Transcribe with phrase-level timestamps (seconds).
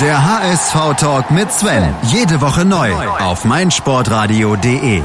[0.00, 1.94] Der HSV-Talk mit Sven.
[2.04, 5.02] Jede Woche neu auf meinsportradio.de.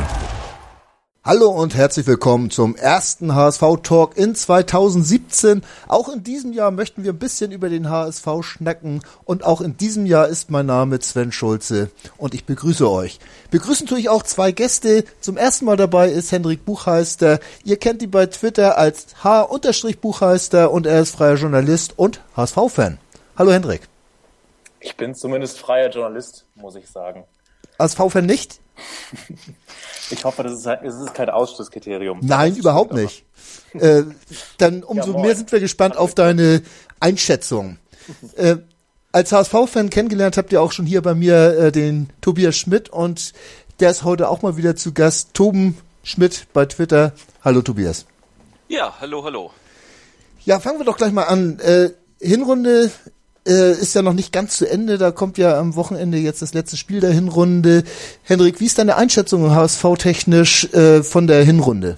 [1.26, 5.62] Hallo und herzlich willkommen zum ersten HSV-Talk in 2017.
[5.90, 9.76] Auch in diesem Jahr möchten wir ein bisschen über den HSV schnacken und auch in
[9.76, 13.20] diesem Jahr ist mein Name Sven Schulze und ich begrüße euch.
[13.52, 15.04] Begrüßen tue ich auch zwei Gäste.
[15.20, 17.42] Zum ersten Mal dabei ist Hendrik Buchheister.
[17.66, 23.00] Ihr kennt ihn bei Twitter als H-Buchheister und er ist freier Journalist und HSV-Fan.
[23.36, 23.82] Hallo Hendrik.
[24.88, 27.26] Ich bin zumindest freier Journalist, muss ich sagen.
[27.78, 28.62] Als V-Fan nicht?
[30.12, 32.20] ich hoffe, das ist, das ist kein Ausschlusskriterium.
[32.22, 33.26] Nein, überhaupt nicht.
[33.74, 34.04] äh,
[34.58, 36.62] dann umso ja, mehr sind wir gespannt auf deine
[37.02, 37.80] Einschätzung.
[38.38, 38.56] äh,
[39.12, 43.34] als HSV-Fan kennengelernt habt ihr auch schon hier bei mir äh, den Tobias Schmidt und
[43.82, 45.34] der ist heute auch mal wieder zu Gast.
[45.34, 47.12] Toben Schmidt bei Twitter.
[47.44, 48.06] Hallo Tobias.
[48.70, 49.52] Ja, hallo, hallo.
[50.46, 51.60] Ja, fangen wir doch gleich mal an.
[51.60, 51.90] Äh,
[52.22, 52.90] Hinrunde
[53.48, 54.98] äh, ist ja noch nicht ganz zu Ende.
[54.98, 57.84] Da kommt ja am Wochenende jetzt das letzte Spiel der Hinrunde.
[58.24, 61.98] Hendrik, wie ist deine Einschätzung HSV-technisch äh, von der Hinrunde?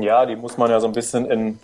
[0.00, 1.58] Ja, die muss man ja so ein bisschen in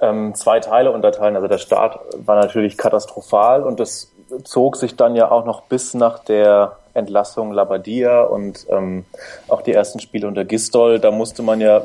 [0.00, 1.36] ähm, zwei Teile unterteilen.
[1.36, 4.10] Also der Start war natürlich katastrophal und das
[4.44, 9.04] zog sich dann ja auch noch bis nach der Entlassung Labadia und ähm,
[9.48, 10.98] auch die ersten Spiele unter Gistol.
[10.98, 11.82] Da musste man ja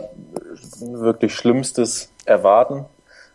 [0.79, 2.85] wirklich Schlimmstes erwarten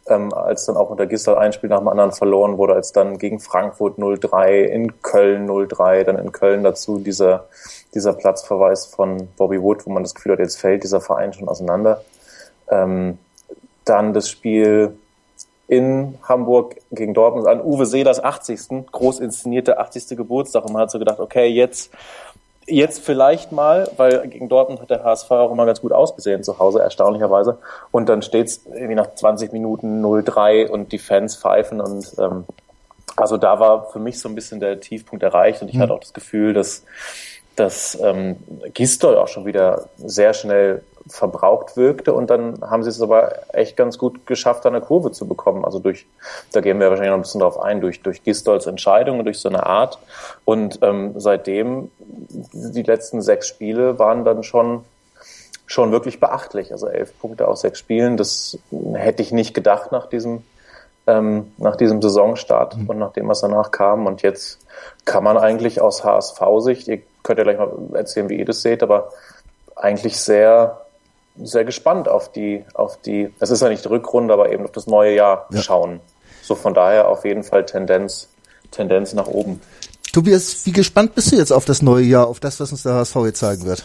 [0.06, 3.18] ähm, als dann auch unter Gisdol ein Spiel nach dem anderen verloren wurde, als dann
[3.18, 7.46] gegen Frankfurt 0-3, in Köln 0-3, dann in Köln dazu dieser,
[7.94, 11.48] dieser Platzverweis von Bobby Wood, wo man das Gefühl hat, jetzt fällt dieser Verein schon
[11.48, 12.04] auseinander.
[12.68, 13.18] Ähm,
[13.84, 14.96] dann das Spiel
[15.66, 18.86] in Hamburg gegen Dortmund an Uwe Seelers 80.
[18.92, 20.16] groß inszenierte 80.
[20.16, 21.90] Geburtstag und man hat so gedacht, okay, jetzt
[22.66, 26.58] Jetzt vielleicht mal, weil gegen Dortmund hat der HSV auch immer ganz gut ausgesehen zu
[26.58, 27.58] Hause, erstaunlicherweise.
[27.90, 32.44] Und dann steht es irgendwie nach 20 Minuten 0-3 und die Fans pfeifen und ähm,
[33.16, 35.82] also da war für mich so ein bisschen der Tiefpunkt erreicht und ich mhm.
[35.82, 36.84] hatte auch das Gefühl, dass,
[37.54, 38.36] dass ähm,
[38.72, 43.76] Gistol auch schon wieder sehr schnell verbraucht wirkte und dann haben sie es aber echt
[43.76, 45.64] ganz gut geschafft, eine Kurve zu bekommen.
[45.64, 46.06] Also durch,
[46.52, 49.38] da gehen wir wahrscheinlich noch ein bisschen drauf ein, durch, durch Gistols Entscheidung und durch
[49.38, 49.98] so eine Art.
[50.44, 54.84] Und ähm, seitdem, die letzten sechs Spiele waren dann schon
[55.66, 56.72] schon wirklich beachtlich.
[56.72, 58.58] Also elf Punkte aus sechs Spielen, das
[58.94, 60.42] hätte ich nicht gedacht nach diesem
[61.06, 62.88] ähm, nach diesem Saisonstart mhm.
[62.88, 64.06] und nachdem was danach kam.
[64.06, 64.58] Und jetzt
[65.04, 68.82] kann man eigentlich aus HSV-Sicht, ihr könnt ja gleich mal erzählen, wie ihr das seht,
[68.82, 69.10] aber
[69.76, 70.83] eigentlich sehr
[71.36, 74.72] sehr gespannt auf die, auf die, es ist ja nicht die Rückrunde, aber eben auf
[74.72, 75.62] das neue Jahr ja.
[75.62, 76.00] schauen.
[76.42, 78.28] So von daher auf jeden Fall Tendenz,
[78.70, 79.60] Tendenz nach oben.
[80.12, 82.94] Tobias, wie gespannt bist du jetzt auf das neue Jahr, auf das, was uns der
[82.94, 83.84] HSV jetzt zeigen wird?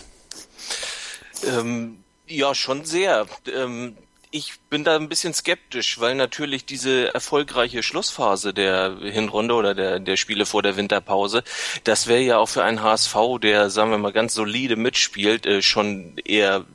[1.47, 3.25] Ähm, ja, schon sehr.
[3.51, 3.95] Ähm,
[4.31, 9.99] ich bin da ein bisschen skeptisch, weil natürlich diese erfolgreiche Schlussphase der Hinrunde oder der,
[9.99, 11.43] der Spiele vor der Winterpause,
[11.83, 15.63] das wäre ja auch für einen HSV, der, sagen wir mal, ganz solide mitspielt, äh,
[15.63, 16.65] schon eher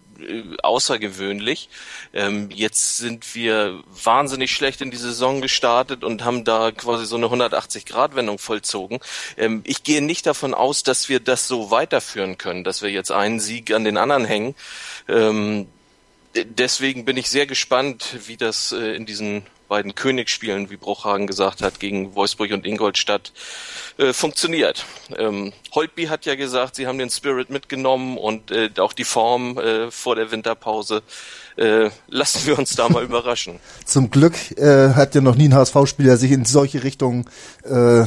[0.63, 1.69] außergewöhnlich.
[2.13, 7.17] Ähm, jetzt sind wir wahnsinnig schlecht in die Saison gestartet und haben da quasi so
[7.17, 9.01] eine 180-Grad-Wendung vollzogen.
[9.37, 13.13] Ähm, ich gehe nicht davon aus, dass wir das so weiterführen können, dass wir jetzt
[13.13, 14.55] einen Sieg an den anderen hängen.
[15.09, 15.67] Ähm,
[16.35, 19.45] deswegen bin ich sehr gespannt, wie das äh, in diesen
[19.75, 23.33] beiden Königsspielen, wie Bruchhagen gesagt hat, gegen Wolfsburg und Ingolstadt
[23.99, 24.87] äh, funktioniert.
[25.19, 29.59] Ähm, Holtby hat ja gesagt, sie haben den Spirit mitgenommen und äh, auch die Form
[29.59, 31.03] äh, vor der Winterpause.
[31.57, 33.59] Äh, lassen wir uns da mal überraschen.
[33.85, 37.25] Zum Glück äh, hat ja noch nie ein HSV-Spieler sich in solche Richtungen
[37.65, 38.05] äh,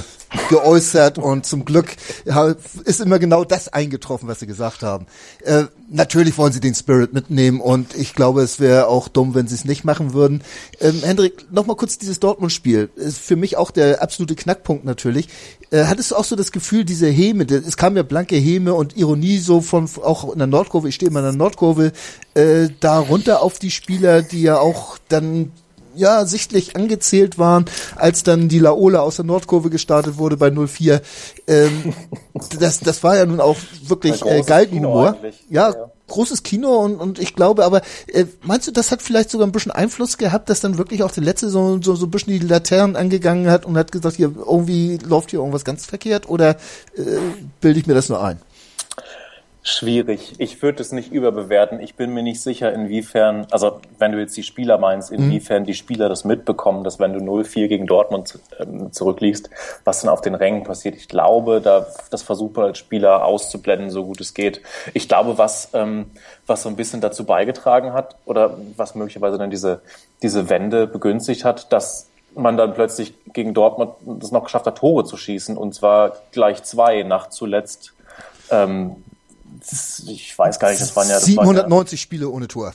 [0.50, 1.96] geäußert und zum Glück
[2.84, 5.06] ist immer genau das eingetroffen, was sie gesagt haben.
[5.44, 9.48] Äh, natürlich wollen sie den Spirit mitnehmen und ich glaube, es wäre auch dumm, wenn
[9.48, 10.44] sie es nicht machen würden.
[10.82, 12.90] Ähm, Hendrik, nochmal kurz dieses Dortmund-Spiel.
[12.96, 15.30] Ist für mich auch der absolute Knackpunkt natürlich.
[15.72, 18.98] Äh, hattest du auch so das Gefühl, diese Häme, es kam ja blanke Häme und
[18.98, 21.92] Ironie so von auch in der Nordkurve, ich stehe immer in der Nordkurve,
[22.34, 25.52] äh, da runter auf die Spieler, die ja auch dann
[25.97, 27.66] ja sichtlich angezählt waren,
[27.96, 31.01] als dann die Laola aus der Nordkurve gestartet wurde bei 04.
[31.48, 31.94] Ähm,
[32.60, 35.18] das, das war ja nun auch wirklich äh, Galgenhumor.
[35.50, 35.75] Ja, ja,
[36.07, 39.51] großes Kino und, und ich glaube, aber äh, meinst du, das hat vielleicht sogar ein
[39.51, 42.45] bisschen Einfluss gehabt, dass dann wirklich auch der letzte so, so, so ein bisschen die
[42.45, 46.51] Laternen angegangen hat und hat gesagt, hier irgendwie läuft hier irgendwas ganz verkehrt oder
[46.95, 47.18] äh,
[47.62, 48.39] bilde ich mir das nur ein?
[49.69, 50.36] Schwierig.
[50.38, 51.81] Ich würde es nicht überbewerten.
[51.81, 55.18] Ich bin mir nicht sicher, inwiefern, also wenn du jetzt die Spieler meinst, mhm.
[55.18, 59.50] inwiefern die Spieler das mitbekommen, dass wenn du 0-4 gegen Dortmund ähm, zurückliegst,
[59.84, 60.96] was dann auf den Rängen passiert.
[60.96, 64.62] Ich glaube, da, das versucht man als Spieler auszublenden, so gut es geht.
[64.94, 66.12] Ich glaube, was, ähm,
[66.46, 69.81] was so ein bisschen dazu beigetragen hat oder was möglicherweise dann diese,
[70.22, 75.04] diese Wende begünstigt hat, dass man dann plötzlich gegen Dortmund das noch geschafft hat, Tore
[75.04, 77.92] zu schießen und zwar gleich zwei nach zuletzt.
[78.50, 79.04] Ähm,
[80.08, 82.74] ich weiß gar nicht, das waren ja das 790 waren ja, Spiele ohne Tor.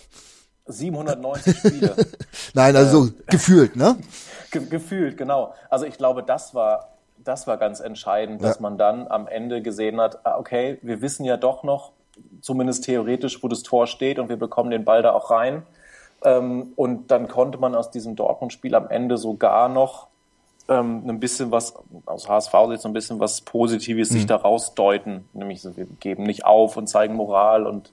[0.67, 1.97] 790 Spiele.
[2.55, 3.97] Nein, also äh, gefühlt, ne?
[4.51, 5.55] Ge gefühlt, genau.
[5.71, 6.93] Also ich glaube, das war
[7.25, 8.63] das war ganz entscheidend, dass ja.
[8.63, 11.93] man dann am Ende gesehen hat, ah, okay, wir wissen ja doch noch,
[12.41, 15.63] zumindest theoretisch, wo das Tor steht und wir bekommen den Ball da auch rein.
[16.25, 20.09] Ähm, und dann konnte man aus diesem Dortmund-Spiel am Ende sogar noch
[20.69, 21.75] ähm, ein bisschen was,
[22.07, 24.15] aus HSV-Sicht so ein bisschen was Positives mhm.
[24.15, 25.29] sich daraus deuten.
[25.33, 27.93] Nämlich so, wir geben nicht auf und zeigen Moral und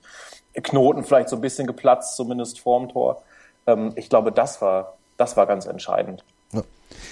[0.54, 3.22] Knoten vielleicht so ein bisschen geplatzt, zumindest vorm Tor.
[3.68, 6.24] Ähm, ich glaube, das war, das war ganz entscheidend.
[6.52, 6.64] Ja.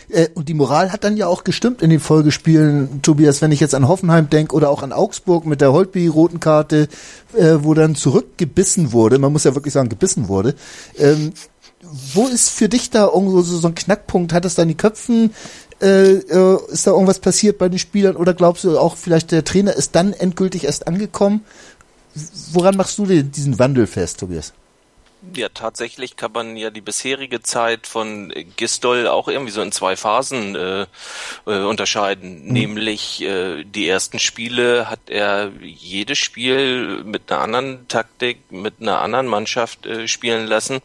[0.10, 3.60] Äh, und die Moral hat dann ja auch gestimmt in den Folgespielen, Tobias, wenn ich
[3.60, 6.88] jetzt an Hoffenheim denke oder auch an Augsburg mit der Holtby-roten Karte,
[7.34, 10.56] äh, wo dann zurückgebissen wurde, man muss ja wirklich sagen, gebissen wurde.
[10.98, 11.34] Ähm,
[12.14, 14.34] wo ist für dich da irgendwo so, so ein Knackpunkt?
[14.34, 15.34] Hat es da in die Köpfen?
[15.82, 19.44] Äh, äh, ist da irgendwas passiert bei den Spielern oder glaubst du auch vielleicht der
[19.44, 21.42] Trainer ist dann endgültig erst angekommen?
[22.52, 24.54] Woran machst du diesen Wandel fest, Tobias?
[25.36, 29.96] Ja, tatsächlich kann man ja die bisherige Zeit von Gistol auch irgendwie so in zwei
[29.96, 30.86] Phasen äh,
[31.46, 32.46] äh, unterscheiden.
[32.46, 32.54] Mhm.
[32.54, 39.02] Nämlich äh, die ersten Spiele hat er jedes Spiel mit einer anderen Taktik, mit einer
[39.02, 40.80] anderen Mannschaft äh, spielen lassen.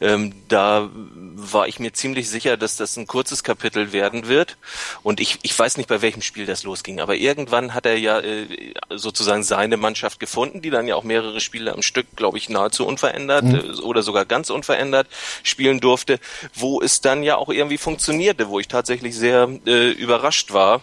[0.00, 4.56] Ähm, da war ich mir ziemlich sicher, dass das ein kurzes Kapitel werden wird.
[5.02, 8.20] Und ich, ich weiß nicht, bei welchem Spiel das losging, aber irgendwann hat er ja
[8.20, 8.46] äh,
[8.90, 12.86] sozusagen seine Mannschaft gefunden, die dann ja auch mehrere Spiele am Stück, glaube ich, nahezu
[12.86, 13.73] unverändert mhm.
[13.80, 15.06] Oder sogar ganz unverändert
[15.42, 16.18] spielen durfte,
[16.54, 20.82] wo es dann ja auch irgendwie funktionierte, wo ich tatsächlich sehr äh, überrascht war.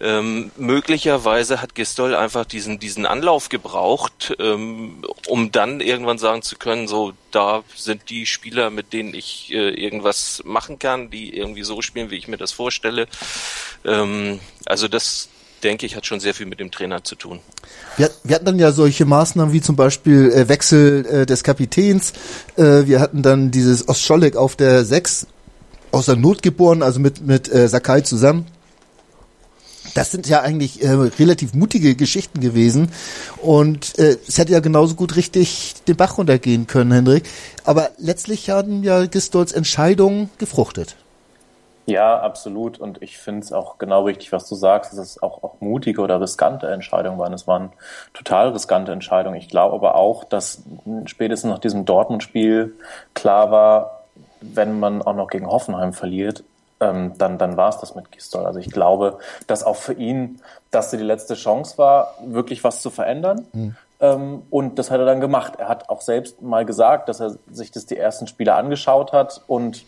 [0.00, 6.56] Ähm, möglicherweise hat Gistol einfach diesen, diesen Anlauf gebraucht, ähm, um dann irgendwann sagen zu
[6.56, 11.64] können, so, da sind die Spieler, mit denen ich äh, irgendwas machen kann, die irgendwie
[11.64, 13.08] so spielen, wie ich mir das vorstelle.
[13.84, 15.28] Ähm, also das,
[15.60, 17.40] denke ich, hat schon sehr viel mit dem Trainer zu tun.
[17.96, 22.12] Wir, wir hatten dann ja solche Maßnahmen wie zum Beispiel äh, Wechsel äh, des Kapitäns.
[22.56, 25.26] Äh, wir hatten dann dieses Ostscholek auf der 6
[25.92, 28.46] aus der Not geboren, also mit, mit äh, Sakai zusammen.
[29.94, 32.90] Das sind ja eigentlich äh, relativ mutige Geschichten gewesen
[33.38, 37.24] und äh, es hätte ja genauso gut richtig den Bach runtergehen können, Hendrik.
[37.64, 40.96] Aber letztlich haben ja Gistolds Entscheidungen gefruchtet.
[41.90, 42.78] Ja, absolut.
[42.78, 46.00] Und ich finde es auch genau richtig, was du sagst, dass es auch, auch mutige
[46.00, 47.32] oder riskante Entscheidungen waren.
[47.32, 47.72] Es waren
[48.14, 49.36] total riskante Entscheidungen.
[49.36, 50.62] Ich glaube aber auch, dass
[51.06, 52.74] spätestens nach diesem Dortmund-Spiel
[53.14, 54.04] klar war,
[54.40, 56.44] wenn man auch noch gegen Hoffenheim verliert,
[56.80, 58.46] ähm, dann, dann war es das mit Gistol.
[58.46, 60.40] Also ich glaube, dass auch für ihn
[60.70, 63.46] dass die letzte Chance war, wirklich was zu verändern.
[63.52, 63.76] Mhm.
[64.00, 65.54] Ähm, und das hat er dann gemacht.
[65.58, 69.42] Er hat auch selbst mal gesagt, dass er sich das die ersten Spiele angeschaut hat
[69.46, 69.84] und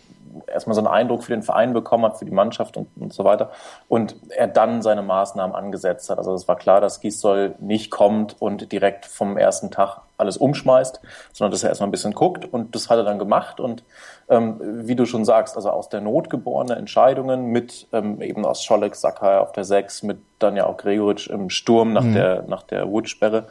[0.47, 3.25] erstmal so einen Eindruck für den Verein bekommen hat, für die Mannschaft und, und so
[3.25, 3.51] weiter.
[3.89, 6.19] Und er dann seine Maßnahmen angesetzt hat.
[6.19, 11.01] Also es war klar, dass Gisdol nicht kommt und direkt vom ersten Tag alles umschmeißt,
[11.33, 13.83] sondern dass er erstmal ein bisschen guckt und das hat er dann gemacht und
[14.29, 18.63] ähm, wie du schon sagst, also aus der Not geborene Entscheidungen mit ähm, eben aus
[18.63, 22.15] Scholek, Sakai auf der 6, mit dann ja auch Gregoritsch im Sturm nach mhm.
[22.15, 23.47] der, nach der Woodsperre.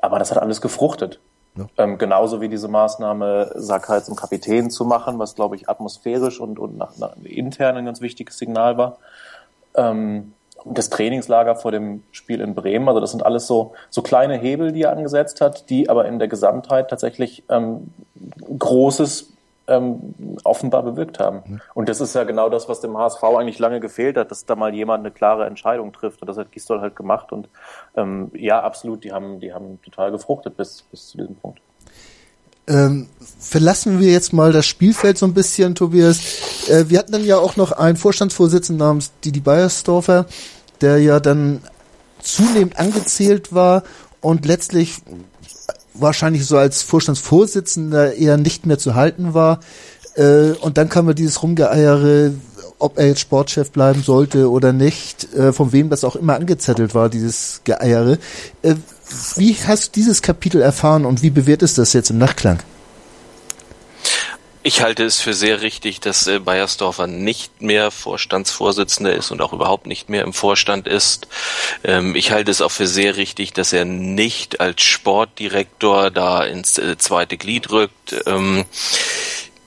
[0.00, 1.20] Aber das hat alles gefruchtet.
[1.56, 1.66] Ja.
[1.78, 6.58] Ähm, genauso wie diese Maßnahme, Sakai zum Kapitän zu machen, was glaube ich atmosphärisch und,
[6.58, 8.98] und nach, nach intern ein ganz wichtiges Signal war.
[9.74, 10.32] Ähm,
[10.64, 12.88] das Trainingslager vor dem Spiel in Bremen.
[12.88, 16.18] Also das sind alles so, so kleine Hebel, die er angesetzt hat, die aber in
[16.18, 17.92] der Gesamtheit tatsächlich ähm,
[18.58, 19.35] Großes
[19.68, 21.60] ähm, offenbar bewirkt haben.
[21.74, 24.56] Und das ist ja genau das, was dem HSV eigentlich lange gefehlt hat, dass da
[24.56, 26.22] mal jemand eine klare Entscheidung trifft.
[26.22, 27.32] Und das hat Gistol halt gemacht.
[27.32, 27.48] Und
[27.96, 31.60] ähm, ja, absolut, die haben, die haben total gefruchtet bis, bis zu diesem Punkt.
[32.68, 33.08] Ähm,
[33.38, 36.68] verlassen wir jetzt mal das Spielfeld so ein bisschen, Tobias.
[36.68, 40.26] Äh, wir hatten dann ja auch noch einen Vorstandsvorsitzenden namens Didi Beiersdorfer,
[40.80, 41.60] der ja dann
[42.20, 43.84] zunehmend angezählt war
[44.20, 45.00] und letztlich
[45.98, 49.60] wahrscheinlich so als Vorstandsvorsitzender eher nicht mehr zu halten war.
[50.14, 52.32] Äh, und dann kam wir dieses Rumgeeiere,
[52.78, 56.94] ob er jetzt Sportchef bleiben sollte oder nicht, äh, von wem das auch immer angezettelt
[56.94, 58.18] war, dieses Geeiere.
[58.62, 58.74] Äh,
[59.36, 62.58] wie hast du dieses Kapitel erfahren und wie bewertest du das jetzt im Nachklang?
[64.66, 69.52] Ich halte es für sehr richtig, dass äh, Bayersdorfer nicht mehr Vorstandsvorsitzender ist und auch
[69.52, 71.28] überhaupt nicht mehr im Vorstand ist.
[71.84, 76.78] Ähm, ich halte es auch für sehr richtig, dass er nicht als Sportdirektor da ins
[76.78, 78.16] äh, zweite Glied rückt.
[78.26, 78.64] Ähm,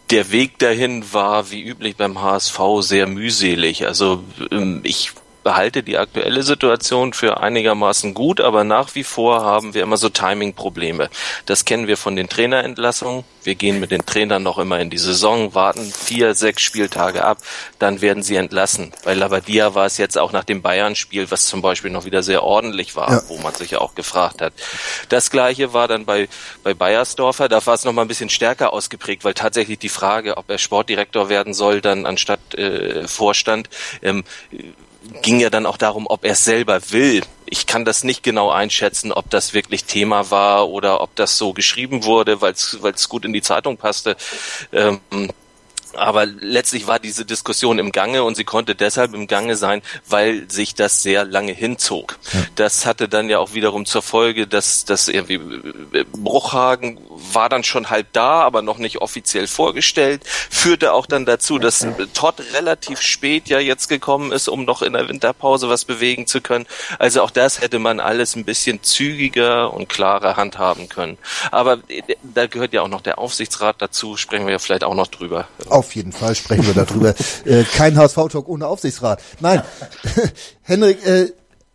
[0.10, 3.88] der Weg dahin war wie üblich beim HSV sehr mühselig.
[3.88, 5.14] Also ähm, ich
[5.44, 10.10] behalte die aktuelle Situation für einigermaßen gut, aber nach wie vor haben wir immer so
[10.10, 11.10] Timing-Probleme.
[11.46, 13.24] Das kennen wir von den Trainerentlassungen.
[13.44, 17.38] Wir gehen mit den Trainern noch immer in die Saison, warten vier, sechs Spieltage ab,
[17.80, 18.92] dann werden sie entlassen.
[19.06, 22.44] Bei Labadia war es jetzt auch nach dem Bayern-Spiel, was zum Beispiel noch wieder sehr
[22.44, 23.22] ordentlich war, ja.
[23.28, 24.54] wo man sich ja auch gefragt hat.
[25.08, 26.28] Das gleiche war dann bei,
[26.64, 30.38] bei Bayersdorfer, da war es noch mal ein bisschen stärker ausgeprägt, weil tatsächlich die Frage,
[30.38, 33.70] ob er Sportdirektor werden soll, dann anstatt äh, Vorstand,
[34.02, 34.24] ähm,
[35.22, 37.22] ging ja dann auch darum, ob er es selber will.
[37.46, 41.54] Ich kann das nicht genau einschätzen, ob das wirklich Thema war oder ob das so
[41.54, 44.16] geschrieben wurde, weil es gut in die Zeitung passte.
[44.72, 45.00] Ähm,
[45.96, 50.50] aber letztlich war diese Diskussion im Gange und sie konnte deshalb im Gange sein, weil
[50.50, 52.20] sich das sehr lange hinzog.
[52.34, 52.40] Ja.
[52.56, 55.40] Das hatte dann ja auch wiederum zur Folge, dass, dass irgendwie
[55.98, 61.26] äh, Bruchhagen war dann schon halb da, aber noch nicht offiziell vorgestellt, führte auch dann
[61.26, 65.86] dazu, dass Todd relativ spät ja jetzt gekommen ist, um noch in der Winterpause was
[65.86, 66.66] bewegen zu können.
[66.98, 71.18] Also auch das hätte man alles ein bisschen zügiger und klarer handhaben können.
[71.52, 74.96] Aber äh, da gehört ja auch noch der Aufsichtsrat dazu, sprechen wir ja vielleicht auch
[74.96, 75.48] noch drüber.
[75.68, 77.14] Auf jeden Fall sprechen wir darüber.
[77.46, 79.22] äh, kein HSV-Talk ohne Aufsichtsrat.
[79.40, 79.62] Nein,
[80.64, 81.32] Henrik, äh,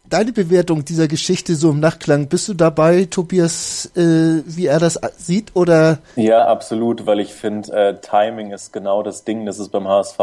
[0.08, 5.00] deine Bewertung dieser Geschichte so im Nachklang, bist du dabei, Tobias, äh, wie er das
[5.16, 5.98] sieht oder?
[6.16, 9.46] Ja, absolut, weil ich finde, äh, Timing ist genau das Ding.
[9.46, 10.18] Das ist beim HSV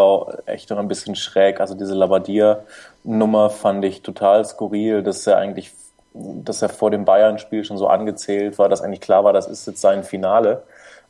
[0.46, 1.60] echt noch ein bisschen schräg.
[1.60, 5.72] Also diese Labadier-Nummer fand ich total skurril, dass er eigentlich,
[6.14, 9.66] dass er vor dem Bayern-Spiel schon so angezählt war, dass eigentlich klar war, das ist
[9.68, 10.64] jetzt sein Finale.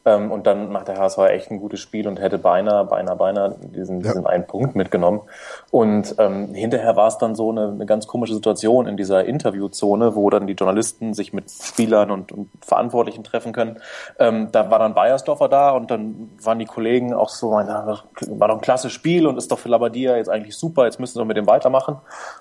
[0.05, 3.55] Ähm, und dann macht der HSV echt ein gutes Spiel und hätte beinahe, beinahe, beinahe
[3.61, 4.09] diesen, ja.
[4.09, 5.21] diesen einen Punkt mitgenommen.
[5.69, 10.15] Und ähm, hinterher war es dann so eine, eine ganz komische Situation in dieser Interviewzone,
[10.15, 13.79] wo dann die Journalisten sich mit Spielern und, und Verantwortlichen treffen können.
[14.17, 18.55] Ähm, da war dann Bayersdorfer da und dann waren die Kollegen auch so, war doch
[18.55, 21.37] ein klasse Spiel und ist doch für Labadia jetzt eigentlich super, jetzt müssen wir mit
[21.37, 21.97] dem weitermachen.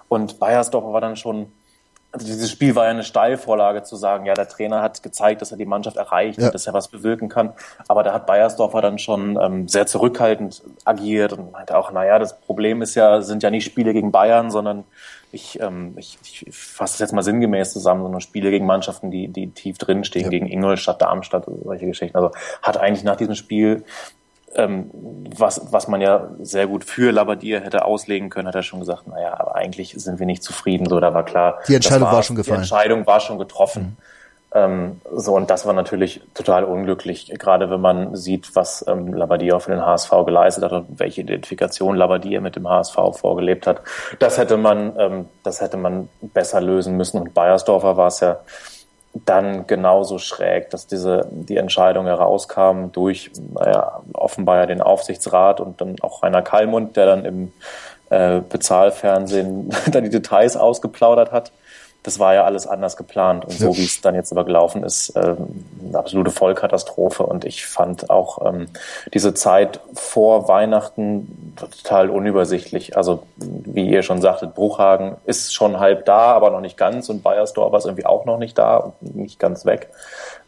[0.09, 1.53] Und Bayersdorfer war dann schon
[2.13, 5.53] also dieses Spiel war ja eine Steilvorlage zu sagen, ja, der Trainer hat gezeigt, dass
[5.53, 6.47] er die Mannschaft erreicht ja.
[6.47, 7.53] und dass er was bewirken kann.
[7.87, 12.41] Aber da hat Bayersdorfer dann schon ähm, sehr zurückhaltend agiert und meinte auch, naja, das
[12.41, 14.85] Problem ist ja, sind ja nicht Spiele gegen Bayern, sondern
[15.33, 19.29] ich, ähm, ich, ich fasse es jetzt mal sinngemäß zusammen, sondern Spiele gegen Mannschaften, die,
[19.29, 20.31] die tief drinstehen, ja.
[20.31, 22.17] gegen Ingolstadt, Darmstadt, solche Geschichten.
[22.17, 23.85] Also hat eigentlich nach diesem Spiel
[24.55, 24.91] ähm,
[25.37, 29.07] was, was man ja sehr gut für Labadier hätte auslegen können, hat er schon gesagt,
[29.07, 30.89] naja, aber eigentlich sind wir nicht zufrieden.
[30.89, 31.61] So, da war klar.
[31.69, 32.57] Die Entscheidung war, war, schon gefallen.
[32.57, 33.83] Die Entscheidung war schon getroffen.
[33.83, 33.97] Mhm.
[34.53, 39.61] Ähm, so, und das war natürlich total unglücklich, gerade wenn man sieht, was ähm, Labadier
[39.61, 43.83] für den HSV geleistet hat und welche Identifikation Labadier mit dem HSV vorgelebt hat.
[44.19, 47.21] Das hätte man, ähm, das hätte man besser lösen müssen.
[47.21, 48.41] Und Bayersdorfer war es ja
[49.13, 55.81] dann genauso schräg, dass diese die Entscheidung herauskam durch naja, offenbar ja den Aufsichtsrat und
[55.81, 57.53] dann auch Rainer Kallmund, der dann im
[58.11, 61.53] äh, Bezahlfernsehen dann die Details ausgeplaudert hat
[62.03, 63.45] das war ja alles anders geplant.
[63.45, 65.37] Und so wie es dann jetzt aber gelaufen ist, äh,
[65.87, 67.25] eine absolute Vollkatastrophe.
[67.25, 68.69] Und ich fand auch ähm,
[69.13, 72.97] diese Zeit vor Weihnachten total unübersichtlich.
[72.97, 77.11] Also wie ihr schon sagtet, Bruchhagen ist schon halb da, aber noch nicht ganz.
[77.11, 79.91] Und Bayersdorf war irgendwie auch noch nicht da und nicht ganz weg.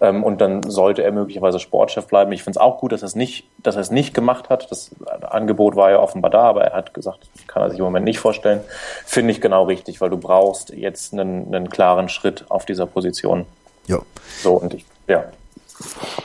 [0.01, 2.33] Ähm, und dann sollte er möglicherweise Sportchef bleiben.
[2.33, 4.71] Ich finde es auch gut, dass er es nicht, dass er es nicht gemacht hat.
[4.71, 4.91] Das
[5.23, 8.19] Angebot war ja offenbar da, aber er hat gesagt, kann er sich im Moment nicht
[8.19, 8.61] vorstellen.
[9.05, 13.47] Finde ich genau richtig, weil du brauchst jetzt einen, einen klaren Schritt auf dieser Position.
[13.87, 13.99] Ja.
[14.43, 15.25] So, und ich, ja.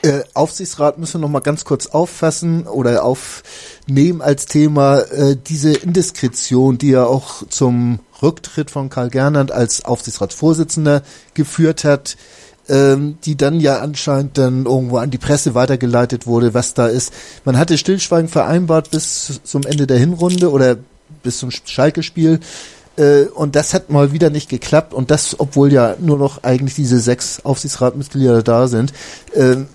[0.04, 5.74] Äh, Aufsichtsrat müssen wir noch mal ganz kurz auffassen oder aufnehmen als Thema äh, diese
[5.74, 11.02] Indiskretion, die ja auch zum Rücktritt von Karl Gernand als Aufsichtsratsvorsitzender
[11.34, 12.18] geführt hat
[12.70, 17.14] ähm, die dann ja anscheinend dann irgendwo an die Presse weitergeleitet wurde, was da ist.
[17.46, 20.78] Man hatte Stillschweigen vereinbart bis zum Ende der Hinrunde oder
[21.24, 22.40] bis zum Schalke-Spiel.
[22.98, 24.94] Äh, und das hat mal wieder nicht geklappt.
[24.94, 28.94] Und das, obwohl ja nur noch eigentlich diese sechs Aufsichtsratmitglieder da sind.
[29.34, 29.68] Ähm,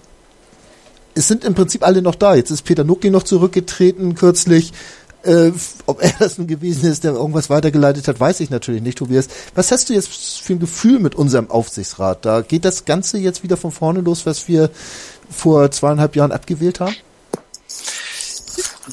[1.14, 2.34] es sind im Prinzip alle noch da.
[2.34, 4.72] Jetzt ist Peter Nucki noch zurückgetreten kürzlich.
[5.24, 5.52] Äh,
[5.86, 9.28] ob er das nun gewesen ist, der irgendwas weitergeleitet hat, weiß ich natürlich nicht, Tobias.
[9.54, 10.12] Was hast du jetzt
[10.42, 12.24] für ein Gefühl mit unserem Aufsichtsrat?
[12.24, 14.70] Da geht das Ganze jetzt wieder von vorne los, was wir
[15.30, 16.96] vor zweieinhalb Jahren abgewählt haben?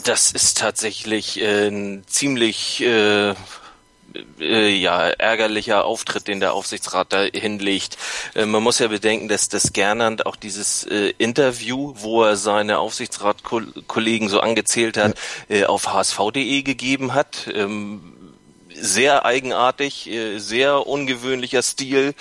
[0.03, 3.33] Das ist tatsächlich äh, ein ziemlich äh,
[4.39, 7.97] äh, ja, ärgerlicher Auftritt, den der Aufsichtsrat da hinlegt.
[8.35, 12.79] Äh, man muss ja bedenken, dass das Gernand auch dieses äh, Interview, wo er seine
[12.79, 15.55] Aufsichtsratkollegen so angezählt hat, ja.
[15.55, 17.49] äh, auf hsv.de gegeben hat.
[17.53, 18.18] Ähm,
[18.81, 22.13] sehr eigenartig, äh, sehr ungewöhnlicher Stil.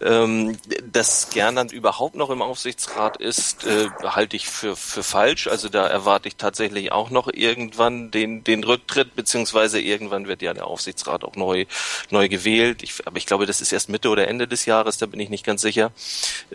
[0.00, 0.58] Ähm,
[0.90, 5.46] dass Gernand überhaupt noch im Aufsichtsrat ist, äh, halte ich für, für falsch.
[5.46, 10.54] Also da erwarte ich tatsächlich auch noch irgendwann den, den Rücktritt, beziehungsweise irgendwann wird ja
[10.54, 11.66] der Aufsichtsrat auch neu,
[12.10, 12.82] neu gewählt.
[12.82, 15.30] Ich, aber ich glaube, das ist erst Mitte oder Ende des Jahres, da bin ich
[15.30, 15.92] nicht ganz sicher.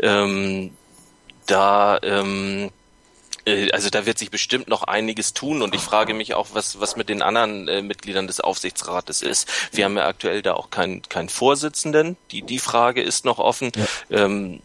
[0.02, 0.72] Ähm,
[1.46, 2.87] da ähm, äh,
[3.72, 6.96] also da wird sich bestimmt noch einiges tun und ich frage mich auch, was, was
[6.96, 9.50] mit den anderen äh, Mitgliedern des Aufsichtsrates ist.
[9.72, 12.18] Wir haben ja aktuell da auch keinen keinen Vorsitzenden.
[12.32, 13.72] Die, die Frage ist noch offen.
[14.10, 14.26] Ja.
[14.26, 14.62] Ähm,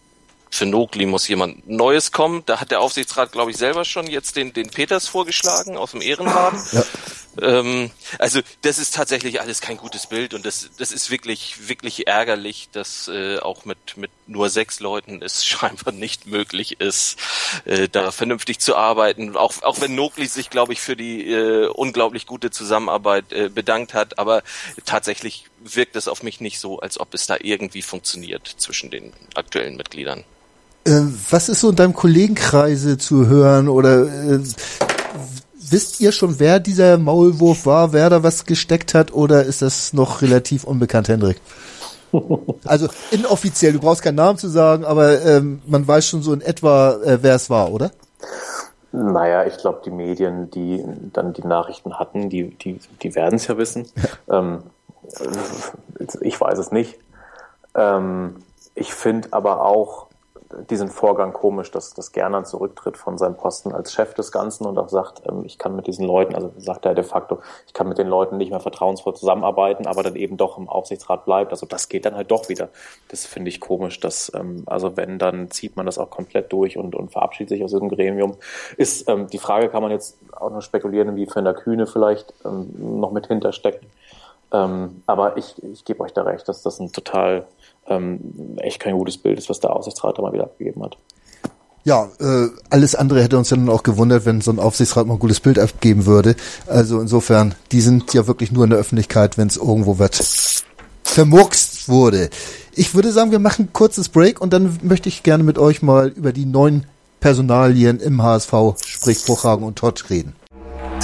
[0.50, 2.42] für Nogli muss jemand Neues kommen.
[2.44, 6.02] Da hat der Aufsichtsrat, glaube ich, selber schon jetzt den, den Peters vorgeschlagen aus dem
[6.02, 6.54] Ehrenrat.
[6.72, 6.84] Ja.
[7.40, 12.06] Ähm, also das ist tatsächlich alles kein gutes Bild und das, das ist wirklich, wirklich
[12.06, 17.18] ärgerlich, dass äh, auch mit, mit nur sechs Leuten es scheinbar nicht möglich ist,
[17.64, 19.36] äh, da vernünftig zu arbeiten.
[19.36, 23.94] Auch, auch wenn Nogli sich, glaube ich, für die äh, unglaublich gute Zusammenarbeit äh, bedankt
[23.94, 24.42] hat, aber
[24.84, 29.12] tatsächlich wirkt es auf mich nicht so, als ob es da irgendwie funktioniert zwischen den
[29.34, 30.24] aktuellen Mitgliedern.
[30.84, 34.40] Äh, was ist so in deinem Kollegenkreise zu hören oder äh,
[35.72, 39.92] wisst ihr schon, wer dieser Maulwurf war, wer da was gesteckt hat oder ist das
[39.92, 41.40] noch relativ unbekannt, Hendrik?
[42.66, 46.42] Also inoffiziell, du brauchst keinen Namen zu sagen, aber ähm, man weiß schon so in
[46.42, 47.90] etwa, äh, wer es war, oder?
[48.92, 53.46] Naja, ich glaube, die Medien, die dann die Nachrichten hatten, die, die, die werden es
[53.46, 53.86] ja wissen.
[54.30, 54.58] ähm,
[56.20, 56.98] ich weiß es nicht.
[57.74, 58.36] Ähm,
[58.74, 60.08] ich finde aber auch,
[60.70, 64.78] diesen Vorgang komisch, dass, dass Gernand zurücktritt von seinem Posten als Chef des Ganzen und
[64.78, 67.88] auch sagt, ähm, ich kann mit diesen Leuten, also sagt er de facto, ich kann
[67.88, 71.52] mit den Leuten nicht mehr vertrauensvoll zusammenarbeiten, aber dann eben doch im Aufsichtsrat bleibt.
[71.52, 72.68] Also das geht dann halt doch wieder.
[73.08, 76.76] Das finde ich komisch, dass, ähm, also wenn, dann zieht man das auch komplett durch
[76.76, 78.36] und, und verabschiedet sich aus diesem Gremium.
[78.76, 83.00] Ist, ähm, die Frage kann man jetzt auch noch spekulieren, inwiefern der Kühne vielleicht ähm,
[83.00, 83.84] noch mit hintersteckt.
[84.52, 87.46] Ähm, aber ich, ich gebe euch da recht, dass das ein total
[87.86, 90.96] ähm, echt kein gutes Bild ist, was der Aufsichtsrat da mal wieder abgegeben hat.
[91.84, 95.14] Ja, äh, alles andere hätte uns ja nun auch gewundert, wenn so ein Aufsichtsrat mal
[95.14, 96.36] ein gutes Bild abgeben würde.
[96.68, 100.64] Also insofern, die sind ja wirklich nur in der Öffentlichkeit, wenn es irgendwo was
[101.02, 102.30] vermurkst wurde.
[102.74, 105.82] Ich würde sagen, wir machen ein kurzes Break und dann möchte ich gerne mit euch
[105.82, 106.86] mal über die neuen
[107.20, 108.52] Personalien im HSV,
[108.86, 110.34] sprich Bruchhagen und Todd, reden.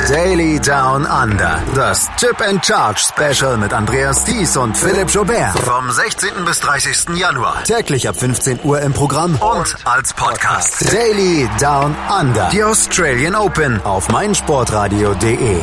[0.06, 1.60] Daily Down Under.
[1.74, 5.58] Das Chip and Charge Special mit Andreas Thies und Philipp Jobert.
[5.58, 6.44] Vom 16.
[6.44, 7.16] bis 30.
[7.16, 7.64] Januar.
[7.64, 10.92] Täglich ab 15 Uhr im Programm und als Podcast.
[10.92, 12.48] Daily Down Under.
[12.50, 15.62] Die Australian Open auf meinsportradio.de.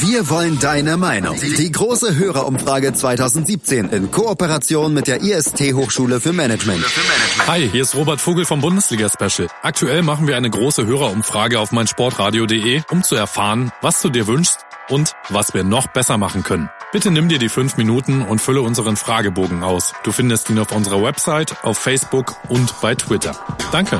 [0.00, 1.38] Wir wollen deine Meinung.
[1.40, 6.84] Die große Hörerumfrage 2017 in Kooperation mit der IST Hochschule für Management.
[7.46, 9.48] Hi, hier ist Robert Vogel vom Bundesliga Special.
[9.62, 14.58] Aktuell machen wir eine große Hörerumfrage auf meinsportradio.de, um zu erfahren, was du dir wünschst
[14.90, 16.68] und was wir noch besser machen können.
[16.92, 19.92] Bitte nimm dir die fünf Minuten und fülle unseren Fragebogen aus.
[20.04, 23.36] Du findest ihn auf unserer Website, auf Facebook und bei Twitter.
[23.72, 23.98] Danke.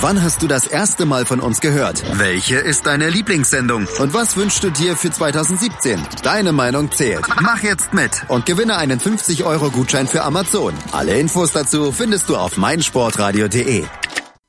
[0.00, 2.02] Wann hast du das erste Mal von uns gehört?
[2.18, 3.86] Welche ist deine Lieblingssendung?
[3.98, 6.00] Und was wünschst du dir für 2017?
[6.22, 7.26] Deine Meinung zählt.
[7.42, 10.72] Mach jetzt mit und gewinne einen 50-Euro-Gutschein für Amazon.
[10.92, 13.84] Alle Infos dazu findest du auf meinsportradio.de.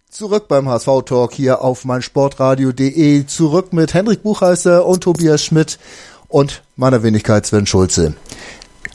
[0.10, 3.26] Zurück beim HSV-Talk hier auf meinsportradio.de.
[3.28, 5.78] Zurück mit Hendrik Buchheißer und Tobias Schmidt
[6.28, 8.14] und meiner Wenigkeit Sven Schulze.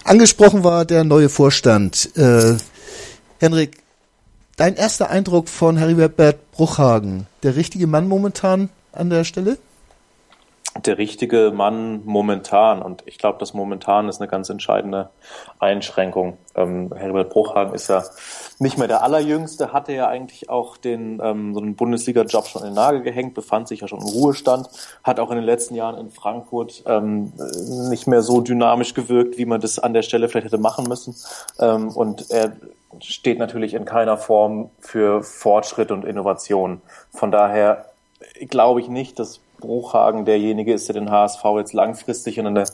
[0.05, 2.17] Angesprochen war der neue Vorstand.
[2.17, 2.57] Äh,
[3.39, 3.79] Henrik,
[4.57, 9.59] dein erster Eindruck von Heribert Bruchhagen, der richtige Mann momentan an der Stelle?
[10.79, 12.81] Der richtige Mann momentan.
[12.81, 15.11] Und ich glaube, das momentan ist eine ganz entscheidende
[15.59, 16.39] Einschränkung.
[16.55, 18.03] Ähm, Herbert Bruchhagen ist ja
[18.59, 22.69] nicht mehr der allerjüngste, hatte ja eigentlich auch den ähm, so einen Bundesliga-Job schon in
[22.69, 24.69] den Nagel gehängt, befand sich ja schon im Ruhestand,
[25.05, 27.33] hat auch in den letzten Jahren in Frankfurt ähm,
[27.91, 31.15] nicht mehr so dynamisch gewirkt, wie man das an der Stelle vielleicht hätte machen müssen.
[31.59, 32.53] Ähm, und er
[33.01, 36.81] steht natürlich in keiner Form für Fortschritt und Innovation.
[37.11, 37.87] Von daher
[38.49, 42.65] glaube ich nicht, dass Bruchhagen derjenige ist, der den HSV jetzt langfristig in eine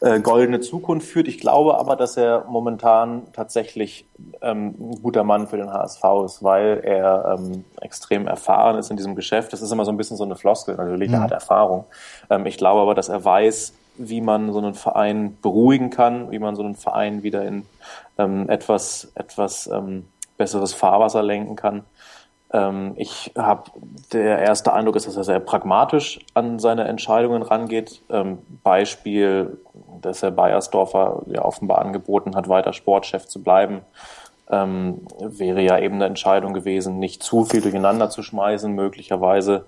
[0.00, 1.28] äh, goldene Zukunft führt.
[1.28, 4.06] Ich glaube aber, dass er momentan tatsächlich
[4.42, 8.96] ähm, ein guter Mann für den HSV ist, weil er ähm, extrem erfahren ist in
[8.96, 9.52] diesem Geschäft.
[9.52, 11.14] Das ist immer so ein bisschen so eine Floskel natürlich, mhm.
[11.14, 11.84] er hat Erfahrung.
[12.28, 16.38] Ähm, ich glaube aber, dass er weiß, wie man so einen Verein beruhigen kann, wie
[16.38, 17.66] man so einen Verein wieder in
[18.16, 20.06] ähm, etwas, etwas ähm,
[20.36, 21.84] besseres Fahrwasser lenken kann.
[22.52, 23.70] Ähm, ich habe,
[24.12, 28.02] der erste Eindruck ist, dass er sehr pragmatisch an seine Entscheidungen rangeht.
[28.10, 29.58] Ähm, Beispiel,
[30.00, 33.82] dass er Bayersdorfer ja offenbar angeboten hat, weiter Sportchef zu bleiben.
[34.50, 39.66] Ähm, wäre ja eben eine Entscheidung gewesen, nicht zu viel durcheinander zu schmeißen, möglicherweise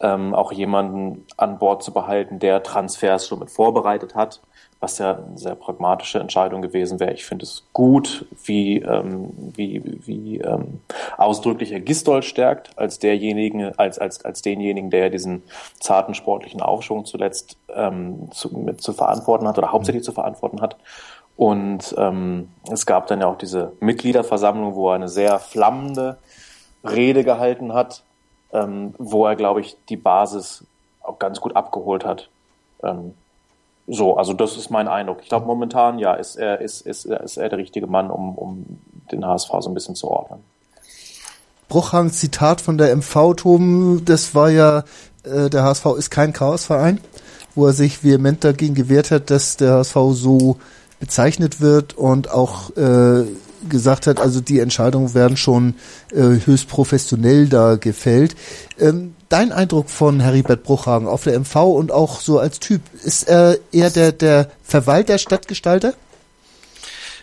[0.00, 4.40] ähm, auch jemanden an Bord zu behalten, der Transfers schon mit vorbereitet hat,
[4.80, 7.12] was ja eine sehr pragmatische Entscheidung gewesen wäre.
[7.12, 10.80] Ich finde es gut, wie, ähm, wie, wie ähm,
[11.16, 15.42] ausdrücklich er Gistol stärkt, als derjenige, als, als, als denjenigen, der diesen
[15.80, 20.76] zarten sportlichen Aufschwung zuletzt ähm, zu, mit zu verantworten hat oder hauptsächlich zu verantworten hat.
[21.36, 26.18] Und ähm, es gab dann ja auch diese Mitgliederversammlung, wo er eine sehr flammende
[26.84, 28.04] Rede gehalten hat,
[28.54, 30.64] ähm, wo er, glaube ich, die Basis
[31.02, 32.30] auch ganz gut abgeholt hat.
[32.82, 33.14] Ähm,
[33.86, 35.18] so, also das ist mein Eindruck.
[35.22, 38.64] Ich glaube, momentan, ja, ist er, ist, ist, ist er der richtige Mann, um, um
[39.12, 40.42] den HSV so ein bisschen zu ordnen.
[41.68, 44.84] Bruchhang Zitat von der MV, Tom, das war ja,
[45.24, 47.00] äh, der HSV ist kein Chaosverein,
[47.54, 50.56] wo er sich vehement dagegen gewehrt hat, dass der HSV so
[51.00, 53.24] bezeichnet wird und auch äh,
[53.68, 55.74] gesagt hat, also die Entscheidungen werden schon
[56.12, 58.36] äh, höchst professionell da gefällt.
[58.78, 63.24] Ähm, dein Eindruck von Heribert Bruchhagen auf der MV und auch so als Typ, ist
[63.28, 65.94] er eher der, der Verwalter, Stadtgestalter?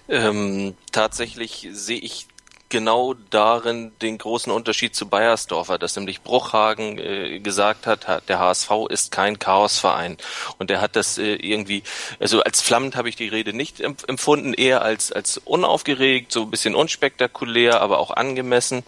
[0.10, 2.28] Ähm, tatsächlich sehe ich
[2.72, 8.72] genau darin den großen Unterschied zu Bayersdorfer, dass nämlich Bruchhagen äh, gesagt hat, der HSV
[8.90, 10.18] ist kein Chaosverein.
[10.58, 11.84] Und er hat das äh, irgendwie,
[12.20, 16.50] also als flammend habe ich die Rede nicht empfunden, eher als, als unaufgeregt, so ein
[16.50, 18.84] bisschen unspektakulär, aber auch angemessen,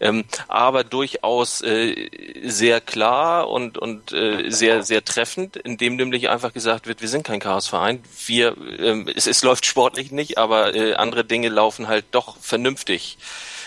[0.00, 2.10] ähm, aber durchaus äh,
[2.42, 7.22] sehr klar und, und äh, sehr, sehr treffend, indem nämlich einfach gesagt wird, wir sind
[7.22, 12.06] kein Chaosverein, wir, ähm, es, es läuft sportlich nicht, aber äh, andere Dinge laufen halt
[12.10, 13.18] doch vernünftig.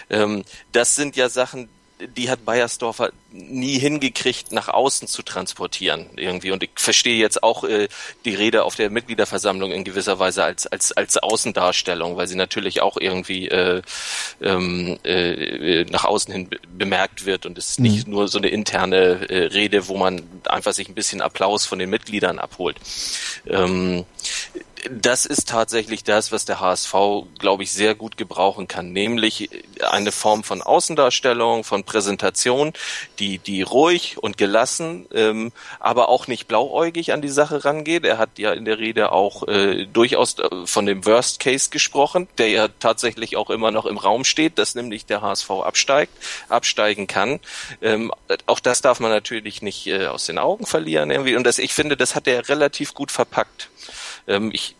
[0.10, 1.70] Ähm, das sind ja Sachen,
[2.08, 6.52] die hat Bayersdorfer nie hingekriegt, nach außen zu transportieren irgendwie.
[6.52, 7.88] Und ich verstehe jetzt auch äh,
[8.26, 12.82] die Rede auf der Mitgliederversammlung in gewisser Weise als als als Außendarstellung, weil sie natürlich
[12.82, 13.82] auch irgendwie äh,
[14.42, 17.86] ähm, äh, nach außen hin bemerkt wird und es ist mhm.
[17.86, 21.80] nicht nur so eine interne äh, Rede, wo man einfach sich ein bisschen Applaus von
[21.80, 22.78] den Mitgliedern abholt.
[23.48, 24.06] Ähm,
[24.90, 26.94] das ist tatsächlich das, was der HSV,
[27.40, 29.50] glaube ich, sehr gut gebrauchen kann, nämlich
[29.82, 32.74] eine Form von Außendarstellung, von Präsentation,
[33.20, 38.06] die, die ruhig und gelassen, ähm, aber auch nicht blauäugig an die Sache rangeht.
[38.06, 42.28] Er hat ja in der Rede auch äh, durchaus äh, von dem Worst Case gesprochen,
[42.38, 46.14] der ja tatsächlich auch immer noch im Raum steht, dass nämlich der HSV absteigt,
[46.50, 47.40] absteigen kann.
[47.82, 48.12] Ähm,
[48.46, 51.36] auch das darf man natürlich nicht äh, aus den Augen verlieren irgendwie.
[51.36, 53.70] Und das, ich finde, das hat er relativ gut verpackt.
[54.28, 54.76] Ähm, ich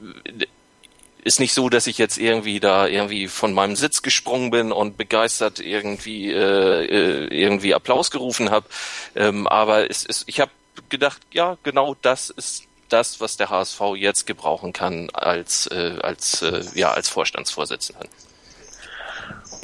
[1.24, 4.98] ist nicht so, dass ich jetzt irgendwie da irgendwie von meinem Sitz gesprungen bin und
[4.98, 8.66] begeistert irgendwie äh, äh irgendwie Applaus gerufen habe.
[9.16, 10.52] Ähm, aber es ist, ich habe
[10.90, 16.42] gedacht, ja, genau das ist das, was der HSV jetzt gebrauchen kann als äh, als
[16.42, 18.06] äh, ja als Vorstandsvorsitzender.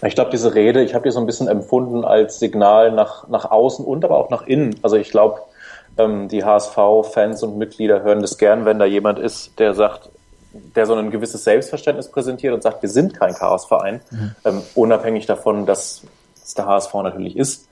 [0.01, 3.45] Ich glaube, diese Rede, ich habe die so ein bisschen empfunden als Signal nach nach
[3.45, 4.79] außen und aber auch nach innen.
[4.81, 5.41] Also ich glaube,
[6.29, 10.09] die HSV-Fans und Mitglieder hören das gern, wenn da jemand ist, der sagt,
[10.53, 14.35] der so ein gewisses Selbstverständnis präsentiert und sagt, wir sind kein Chaosverein, mhm.
[14.45, 16.03] ähm, unabhängig davon, dass
[16.43, 17.69] es der HSV natürlich ist.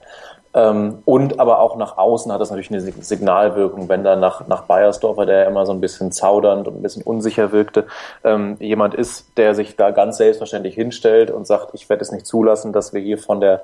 [0.54, 4.62] Ähm, und aber auch nach außen hat das natürlich eine Signalwirkung, wenn da nach, nach
[4.62, 7.86] Bayersdorfer, der immer so ein bisschen zaudernd und ein bisschen unsicher wirkte,
[8.24, 12.26] ähm, jemand ist, der sich da ganz selbstverständlich hinstellt und sagt, ich werde es nicht
[12.26, 13.62] zulassen, dass wir hier von der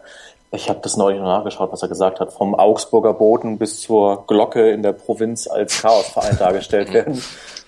[0.55, 4.71] ich habe das neulich nachgeschaut, was er gesagt hat, vom Augsburger Boten bis zur Glocke
[4.71, 7.23] in der Provinz als Chaosverein dargestellt werden.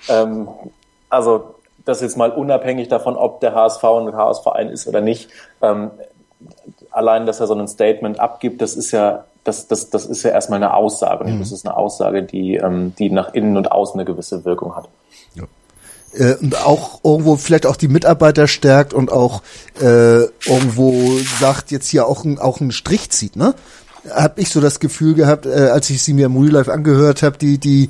[0.08, 0.48] Ähm,
[1.08, 5.30] also das jetzt mal unabhängig davon, ob der HSV ein Chaosverein ist oder nicht.
[5.62, 5.90] Ähm,
[6.90, 10.30] allein, dass er so ein Statement abgibt, das ist ja das, das, das ist ja
[10.30, 11.24] erstmal eine Aussage.
[11.24, 11.38] Mhm.
[11.38, 14.88] Das ist eine Aussage, die, ähm, die nach innen und außen eine gewisse Wirkung hat.
[15.34, 15.44] Ja
[16.16, 19.42] äh, und auch irgendwo vielleicht auch die Mitarbeiter stärkt und auch
[19.80, 23.54] äh, irgendwo sagt, jetzt hier auch ein, auch einen Strich zieht, ne?
[24.10, 27.22] Hab ich so das Gefühl gehabt, äh, als ich sie mir im Real Life angehört
[27.22, 27.88] habe, die, die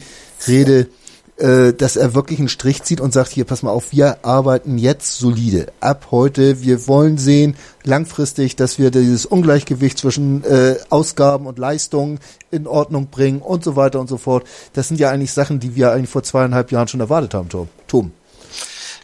[0.49, 0.89] Rede,
[1.39, 4.79] äh, dass er wirklich einen Strich zieht und sagt, hier, pass mal auf, wir arbeiten
[4.79, 5.73] jetzt solide.
[5.81, 12.21] Ab heute, wir wollen sehen, langfristig, dass wir dieses Ungleichgewicht zwischen äh, Ausgaben und Leistungen
[12.51, 14.47] in Ordnung bringen und so weiter und so fort.
[14.73, 17.69] Das sind ja eigentlich Sachen, die wir eigentlich vor zweieinhalb Jahren schon erwartet haben, Tom.
[17.87, 18.13] Tom.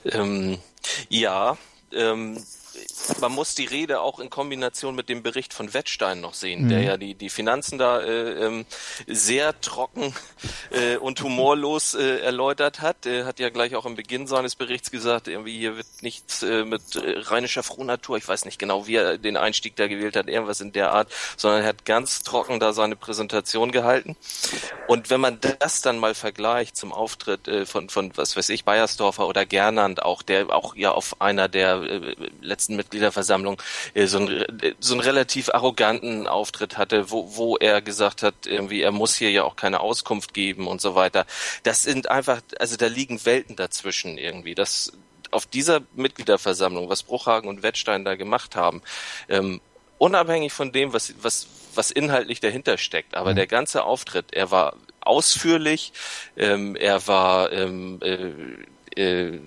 [0.04, 0.58] Ähm,
[1.08, 1.56] ja,
[1.92, 2.38] ähm,
[3.20, 6.68] man muss die Rede auch in Kombination mit dem Bericht von Wettstein noch sehen, mhm.
[6.68, 8.66] der ja die, die Finanzen da äh, ähm,
[9.06, 10.14] sehr trocken
[10.70, 13.06] äh, und humorlos äh, erläutert hat.
[13.06, 16.64] Er hat ja gleich auch im Beginn seines Berichts gesagt, irgendwie hier wird nichts äh,
[16.64, 20.28] mit äh, rheinischer Frohnatur, ich weiß nicht genau, wie er den Einstieg da gewählt hat,
[20.28, 24.16] irgendwas in der Art, sondern er hat ganz trocken da seine Präsentation gehalten.
[24.86, 28.64] Und wenn man das dann mal vergleicht zum Auftritt äh, von, von was weiß ich,
[28.64, 33.60] Bayersdorfer oder Gernand auch, der auch ja auf einer der äh, letzten mit Mitgliederversammlung
[33.94, 34.44] äh, so, einen,
[34.78, 39.30] so einen relativ arroganten Auftritt hatte, wo, wo er gesagt hat, irgendwie, er muss hier
[39.30, 41.26] ja auch keine Auskunft geben und so weiter.
[41.62, 44.54] Das sind einfach, also da liegen Welten dazwischen irgendwie.
[44.54, 44.92] Das,
[45.30, 48.82] auf dieser Mitgliederversammlung, was Bruchhagen und Wettstein da gemacht haben,
[49.28, 49.60] ähm,
[49.96, 53.36] unabhängig von dem, was, was, was inhaltlich dahinter steckt, aber mhm.
[53.36, 55.92] der ganze Auftritt, er war ausführlich,
[56.36, 59.40] ähm, er war ähm, äh, äh,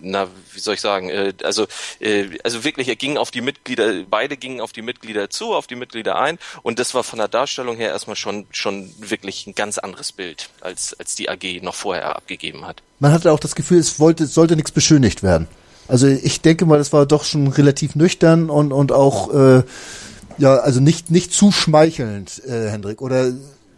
[0.00, 1.66] na, wie soll ich sagen, äh, also,
[2.00, 5.66] äh, also wirklich, er ging auf die Mitglieder, beide gingen auf die Mitglieder zu, auf
[5.66, 9.54] die Mitglieder ein und das war von der Darstellung her erstmal schon, schon wirklich ein
[9.54, 12.82] ganz anderes Bild, als, als die AG noch vorher abgegeben hat.
[12.98, 15.48] Man hatte auch das Gefühl, es wollte, sollte nichts beschönigt werden.
[15.88, 19.62] Also ich denke mal, das war doch schon relativ nüchtern und, und auch, äh,
[20.38, 23.32] ja, also nicht, nicht zu schmeichelnd, äh, Hendrik, oder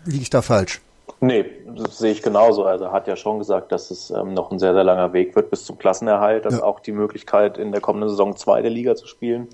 [0.04, 0.80] liege ich da falsch?
[1.20, 2.64] Nee, das sehe ich genauso.
[2.64, 5.36] Also er hat ja schon gesagt, dass es ähm, noch ein sehr, sehr langer Weg
[5.36, 6.62] wird bis zum Klassenerhalt, dass ja.
[6.64, 9.48] auch die Möglichkeit in der kommenden Saison zweite Liga zu spielen,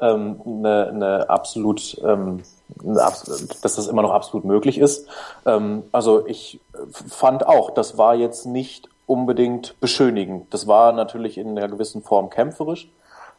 [0.00, 2.42] ähm, eine, eine absolut, ähm,
[2.82, 3.24] dass
[3.60, 5.08] das immer noch absolut möglich ist.
[5.44, 6.60] Ähm, also ich
[7.08, 10.52] fand auch, das war jetzt nicht unbedingt beschönigend.
[10.52, 12.90] Das war natürlich in einer gewissen Form kämpferisch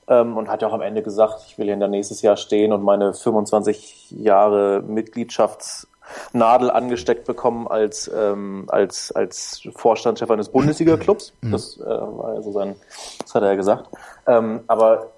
[0.10, 2.74] ähm, und hat ja auch am Ende gesagt, ich will hier der nächstes Jahr stehen
[2.74, 5.88] und meine 25 Jahre Mitgliedschafts
[6.34, 11.34] Nadel angesteckt bekommen als, ähm, als, als Vorstandschef eines Bundesliga-Clubs.
[11.42, 11.52] Mhm.
[11.52, 12.76] Das äh, war also sein,
[13.22, 13.90] das hat er ja gesagt.
[14.28, 15.12] Ähm, aber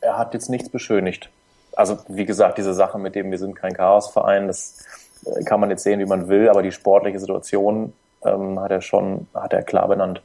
[0.00, 1.30] er hat jetzt nichts beschönigt.
[1.76, 4.84] Also, wie gesagt, diese Sache mit dem, wir sind kein Chaosverein, das
[5.24, 7.92] äh, kann man jetzt sehen, wie man will, aber die sportliche Situation
[8.24, 10.20] ähm, hat er schon, hat er klar benannt.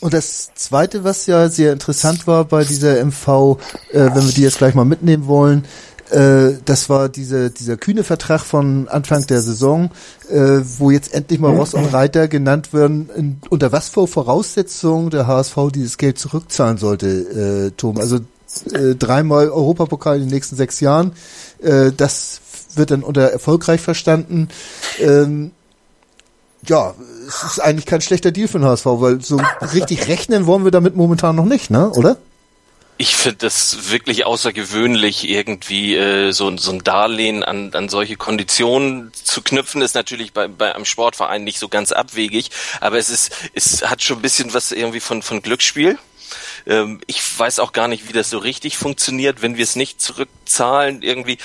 [0.00, 3.58] Und das Zweite, was ja sehr interessant war bei dieser MV,
[3.90, 5.64] äh, wenn wir die jetzt gleich mal mitnehmen wollen,
[6.10, 9.90] äh, das war diese, dieser kühne Vertrag von Anfang der Saison,
[10.30, 15.10] äh, wo jetzt endlich mal Ross und Reiter genannt werden, in, unter was für Voraussetzungen
[15.10, 17.98] der HSV dieses Geld zurückzahlen sollte, äh, Tom.
[17.98, 18.20] Also
[18.72, 21.12] äh, dreimal Europapokal in den nächsten sechs Jahren.
[21.62, 22.40] Äh, das
[22.74, 24.48] wird dann unter erfolgreich verstanden.
[25.00, 25.52] Ähm,
[26.66, 26.94] ja,
[27.28, 29.40] es ist eigentlich kein schlechter Deal für den HSV, weil so
[29.72, 31.90] richtig rechnen wollen wir damit momentan noch nicht, ne?
[31.90, 32.16] Oder?
[32.96, 39.12] Ich finde das wirklich außergewöhnlich, irgendwie äh, so, so ein Darlehen an, an solche Konditionen
[39.12, 43.32] zu knüpfen, ist natürlich bei, bei einem Sportverein nicht so ganz abwegig, aber es ist,
[43.52, 45.98] es hat schon ein bisschen was irgendwie von, von Glücksspiel.
[46.66, 50.00] Ähm, ich weiß auch gar nicht, wie das so richtig funktioniert, wenn wir es nicht
[50.00, 51.02] zurückzahlen.
[51.02, 51.38] Irgendwie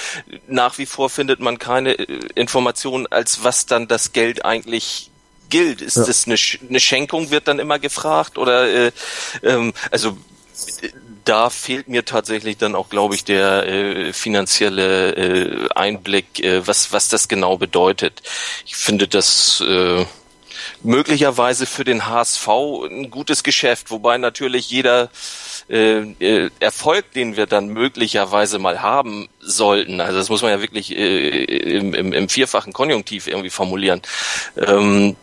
[0.47, 5.09] nach wie vor findet man keine äh, Informationen, als was dann das Geld eigentlich
[5.49, 5.81] gilt.
[5.81, 6.05] Ist ja.
[6.05, 6.35] das eine,
[6.69, 8.91] eine Schenkung, wird dann immer gefragt oder äh,
[9.43, 10.17] ähm, also
[11.25, 16.91] da fehlt mir tatsächlich dann auch, glaube ich, der äh, finanzielle äh, Einblick, äh, was,
[16.91, 18.21] was das genau bedeutet.
[18.65, 20.05] Ich finde das äh,
[20.83, 22.47] möglicherweise für den HSV
[22.89, 25.09] ein gutes Geschäft, wobei natürlich jeder
[25.69, 30.61] äh, äh, Erfolg, den wir dann möglicherweise mal haben sollten, also das muss man ja
[30.61, 34.01] wirklich äh, im, im, im vierfachen Konjunktiv irgendwie formulieren,
[34.57, 35.15] ähm,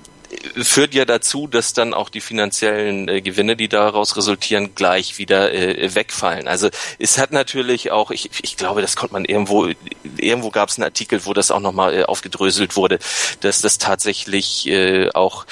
[0.62, 5.52] führt ja dazu, dass dann auch die finanziellen äh, Gewinne, die daraus resultieren, gleich wieder
[5.52, 6.48] äh, wegfallen.
[6.48, 9.68] Also es hat natürlich auch, ich, ich glaube, das konnte man irgendwo,
[10.16, 12.98] irgendwo gab es einen Artikel, wo das auch nochmal äh, aufgedröselt wurde,
[13.40, 15.46] dass das tatsächlich äh, auch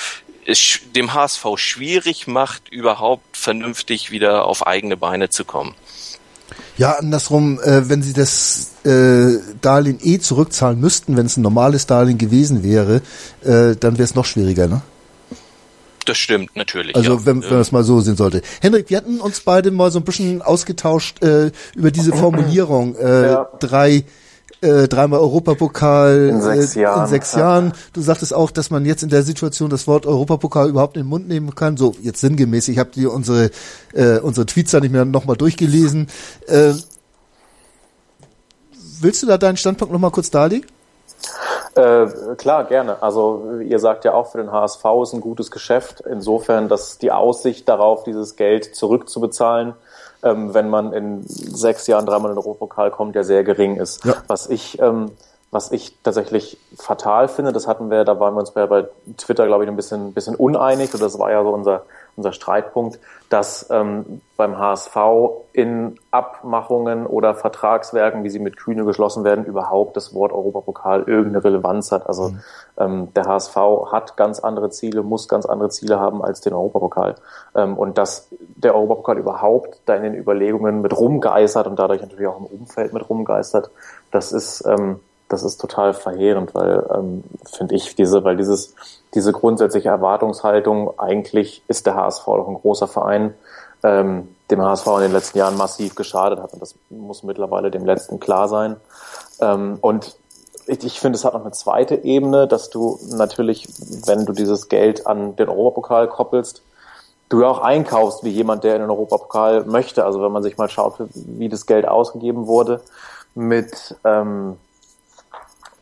[0.94, 5.74] dem HSV schwierig macht, überhaupt vernünftig wieder auf eigene Beine zu kommen.
[6.76, 11.86] Ja, andersrum, äh, wenn sie das äh, Darlehen eh zurückzahlen müssten, wenn es ein normales
[11.86, 12.96] Darlehen gewesen wäre,
[13.44, 14.82] äh, dann wäre es noch schwieriger, ne?
[16.04, 16.94] Das stimmt, natürlich.
[16.94, 17.26] Also ja.
[17.26, 18.42] wenn, wenn man es mal so sehen sollte.
[18.60, 22.96] Henrik, wir hatten uns beide mal so ein bisschen ausgetauscht äh, über diese Formulierung.
[22.96, 23.48] Äh, ja.
[23.58, 24.04] Drei
[24.64, 27.72] äh, dreimal Europapokal in sechs, äh, Jahren, in sechs Jahren.
[27.92, 31.08] Du sagtest auch, dass man jetzt in der Situation das Wort Europapokal überhaupt in den
[31.08, 31.76] Mund nehmen kann.
[31.76, 33.50] So, jetzt sinngemäß, ich habe dir unsere,
[33.92, 36.08] äh, unsere Tweets da nicht mehr nochmal durchgelesen.
[36.46, 36.72] Äh,
[39.00, 40.66] willst du da deinen Standpunkt nochmal kurz darlegen?
[41.74, 43.02] Äh, klar, gerne.
[43.02, 46.00] Also ihr sagt ja auch, für den HSV ist ein gutes Geschäft.
[46.00, 49.74] Insofern, dass die Aussicht darauf, dieses Geld zurückzubezahlen,
[50.24, 54.04] ähm, wenn man in sechs Jahren dreimal in den Europapokal kommt, ja sehr gering ist.
[54.04, 54.14] Ja.
[54.26, 55.12] Was ich ähm,
[55.54, 59.46] was ich tatsächlich fatal finde, das hatten wir, da waren wir uns bei, bei Twitter,
[59.46, 61.82] glaube ich, ein bisschen, ein bisschen uneinig, und das war ja so unser,
[62.16, 62.98] unser Streitpunkt,
[63.28, 64.96] dass ähm, beim HSV
[65.52, 71.44] in Abmachungen oder Vertragswerken, wie sie mit Kühne geschlossen werden, überhaupt das Wort Europapokal irgendeine
[71.44, 72.06] Relevanz hat.
[72.06, 72.40] Also mhm.
[72.78, 73.56] ähm, der HSV
[73.90, 77.16] hat ganz andere Ziele, muss ganz andere Ziele haben als den Europapokal.
[77.54, 82.26] Ähm, und dass der Europapokal überhaupt da in den Überlegungen mit rumgeistert und dadurch natürlich
[82.26, 83.70] auch im Umfeld mit rumgeistert,
[84.10, 88.74] das ist ähm, das ist total verheerend, weil ähm, finde ich diese, weil dieses
[89.14, 93.34] diese grundsätzliche Erwartungshaltung eigentlich ist der HSV doch ein großer Verein.
[93.84, 96.52] ähm, dem HSV in den letzten Jahren massiv geschadet hat.
[96.52, 98.76] Und das muss mittlerweile dem Letzten klar sein.
[99.40, 100.16] Ähm, und
[100.66, 103.68] ich, ich finde, es hat noch eine zweite Ebene, dass du natürlich,
[104.06, 106.62] wenn du dieses Geld an den Europapokal koppelst,
[107.28, 110.04] du ja auch einkaufst wie jemand, der in den Europapokal möchte.
[110.04, 112.80] Also wenn man sich mal schaut, wie das Geld ausgegeben wurde
[113.34, 114.56] mit ähm,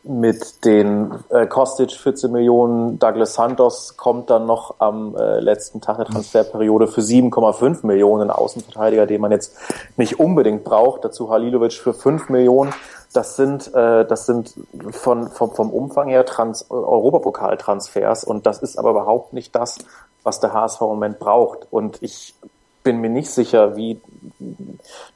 [0.03, 5.97] mit den äh, Kostic 14 Millionen, Douglas Santos kommt dann noch am äh, letzten Tag
[5.97, 9.57] der Transferperiode für 7,5 Millionen Außenverteidiger, den man jetzt
[9.95, 11.05] nicht unbedingt braucht.
[11.05, 12.73] Dazu Halilovic für 5 Millionen.
[13.13, 14.55] Das sind, äh, das sind
[14.91, 19.77] von, vom, vom Umfang her Trans Europapokaltransfers und das ist aber überhaupt nicht das,
[20.23, 21.67] was der HSV im Moment braucht.
[21.71, 22.35] Und ich
[22.83, 23.99] bin mir nicht sicher, wie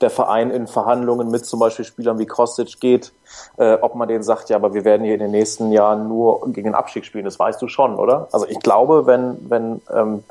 [0.01, 3.11] der Verein in Verhandlungen mit zum Beispiel Spielern wie Kostic geht,
[3.57, 6.41] äh, ob man denen sagt, ja, aber wir werden hier in den nächsten Jahren nur
[6.47, 7.25] gegen den Abstieg spielen.
[7.25, 8.27] Das weißt du schon, oder?
[8.31, 10.23] Also ich glaube, wenn, wenn ähm,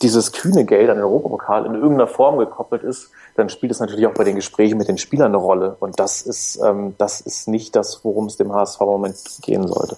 [0.00, 4.06] dieses kühne Geld an den Europapokal in irgendeiner Form gekoppelt ist, dann spielt es natürlich
[4.06, 5.76] auch bei den Gesprächen mit den Spielern eine Rolle.
[5.80, 9.66] Und das ist, ähm, das ist nicht das, worum es dem HSV im Moment gehen
[9.68, 9.96] sollte.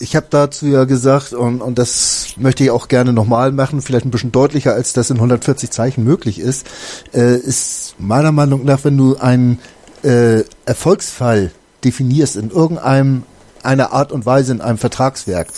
[0.00, 4.04] Ich habe dazu ja gesagt, und, und das möchte ich auch gerne nochmal machen, vielleicht
[4.04, 6.66] ein bisschen deutlicher, als das in 140 Zeichen möglich ist,
[7.14, 9.60] äh, ist meiner Meinung nach, wenn du einen
[10.02, 11.52] äh, Erfolgsfall
[11.84, 13.22] definierst in irgendeinem
[13.62, 15.48] einer Art und Weise in einem Vertragswerk,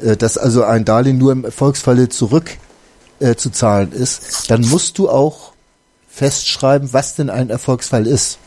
[0.00, 2.50] äh, dass also ein Darlehen nur im Erfolgsfalle zurück
[3.20, 5.52] äh, zu zahlen ist, dann musst du auch
[6.08, 8.38] festschreiben, was denn ein Erfolgsfall ist.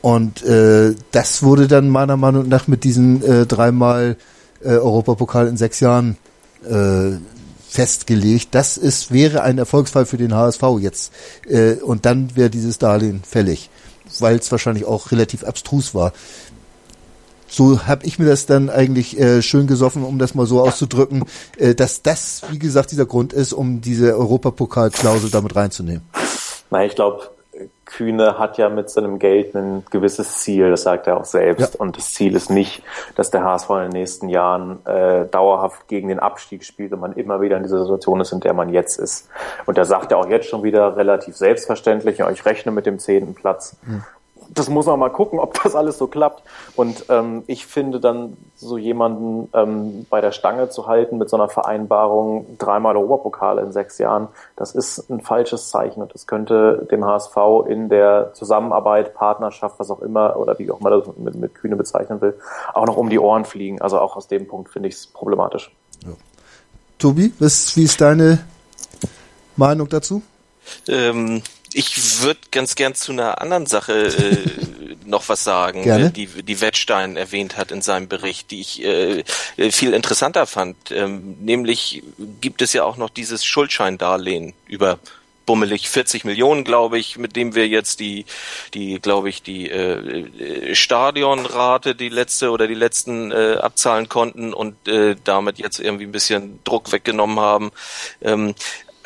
[0.00, 4.16] Und äh, das wurde dann meiner Meinung nach mit diesen äh, dreimal
[4.62, 6.16] äh, Europapokal in sechs Jahren
[6.64, 7.18] äh,
[7.68, 8.48] festgelegt.
[8.52, 11.12] Das ist wäre ein Erfolgsfall für den HSV jetzt.
[11.46, 13.70] Äh, und dann wäre dieses Darlehen fällig,
[14.20, 16.12] weil es wahrscheinlich auch relativ abstrus war.
[17.50, 21.24] So habe ich mir das dann eigentlich äh, schön gesoffen, um das mal so auszudrücken,
[21.56, 26.02] äh, dass das, wie gesagt, dieser Grund ist, um diese Europapokalklausel damit reinzunehmen.
[26.70, 27.30] Na, ich glaube,
[27.88, 31.74] Kühne hat ja mit seinem Geld ein gewisses Ziel, das sagt er auch selbst.
[31.74, 31.80] Ja.
[31.80, 32.82] Und das Ziel ist nicht,
[33.16, 37.14] dass der HSV in den nächsten Jahren äh, dauerhaft gegen den Abstieg spielt und man
[37.14, 39.28] immer wieder in dieser Situation ist, in der man jetzt ist.
[39.66, 42.98] Und er sagt ja auch jetzt schon wieder relativ selbstverständlich, ja, ich rechne mit dem
[42.98, 43.76] zehnten Platz.
[43.86, 44.04] Mhm
[44.58, 46.42] das muss man mal gucken, ob das alles so klappt.
[46.76, 51.36] Und ähm, ich finde dann so jemanden ähm, bei der Stange zu halten mit so
[51.36, 56.86] einer Vereinbarung dreimal Europapokal in sechs Jahren, das ist ein falsches Zeichen und das könnte
[56.90, 57.36] dem HSV
[57.68, 61.76] in der Zusammenarbeit, Partnerschaft, was auch immer oder wie auch immer das mit, mit Kühne
[61.76, 62.38] bezeichnen will,
[62.74, 63.80] auch noch um die Ohren fliegen.
[63.80, 65.70] Also auch aus dem Punkt finde ich es problematisch.
[66.04, 66.12] Ja.
[66.98, 68.40] Tobi, was, wie ist deine
[69.56, 70.22] Meinung dazu?
[70.88, 71.42] Ähm,
[71.78, 76.10] ich würde ganz gern zu einer anderen Sache äh, noch was sagen, Gerne.
[76.10, 79.22] die, die Wettstein erwähnt hat in seinem Bericht, die ich äh,
[79.70, 80.90] viel interessanter fand.
[80.90, 82.02] Ähm, nämlich
[82.40, 84.98] gibt es ja auch noch dieses Schuldscheindarlehen über
[85.46, 88.26] bummelig 40 Millionen, glaube ich, mit dem wir jetzt die,
[88.74, 94.88] die, glaube ich, die äh, Stadionrate, die letzte oder die letzten äh, abzahlen konnten und
[94.88, 97.70] äh, damit jetzt irgendwie ein bisschen Druck weggenommen haben.
[98.20, 98.54] Ähm,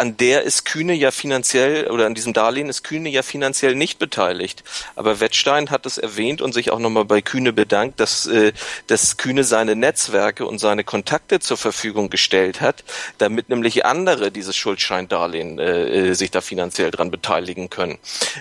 [0.02, 4.00] an der ist Kühne ja finanziell oder an diesem Darlehen ist Kühne ja finanziell nicht
[4.00, 4.64] beteiligt.
[4.96, 8.52] Aber Wettstein hat es erwähnt und sich auch nochmal bei Kühne bedankt, dass, äh,
[8.88, 12.82] dass Kühne seine Netzwerke und seine Kontakte zur Verfügung gestellt hat,
[13.18, 17.98] damit nämlich andere dieses Schuldscheindarlehen äh, äh sich da finanziell dran beteiligen können.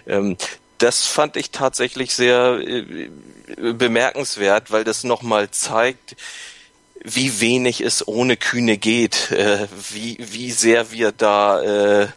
[0.07, 0.37] Ähm,
[0.79, 3.11] das fand ich tatsächlich sehr äh,
[3.55, 6.15] bemerkenswert, weil das nochmal zeigt,
[7.03, 11.61] wie wenig es ohne Kühne geht, äh, wie, wie sehr wir da
[12.03, 12.07] äh,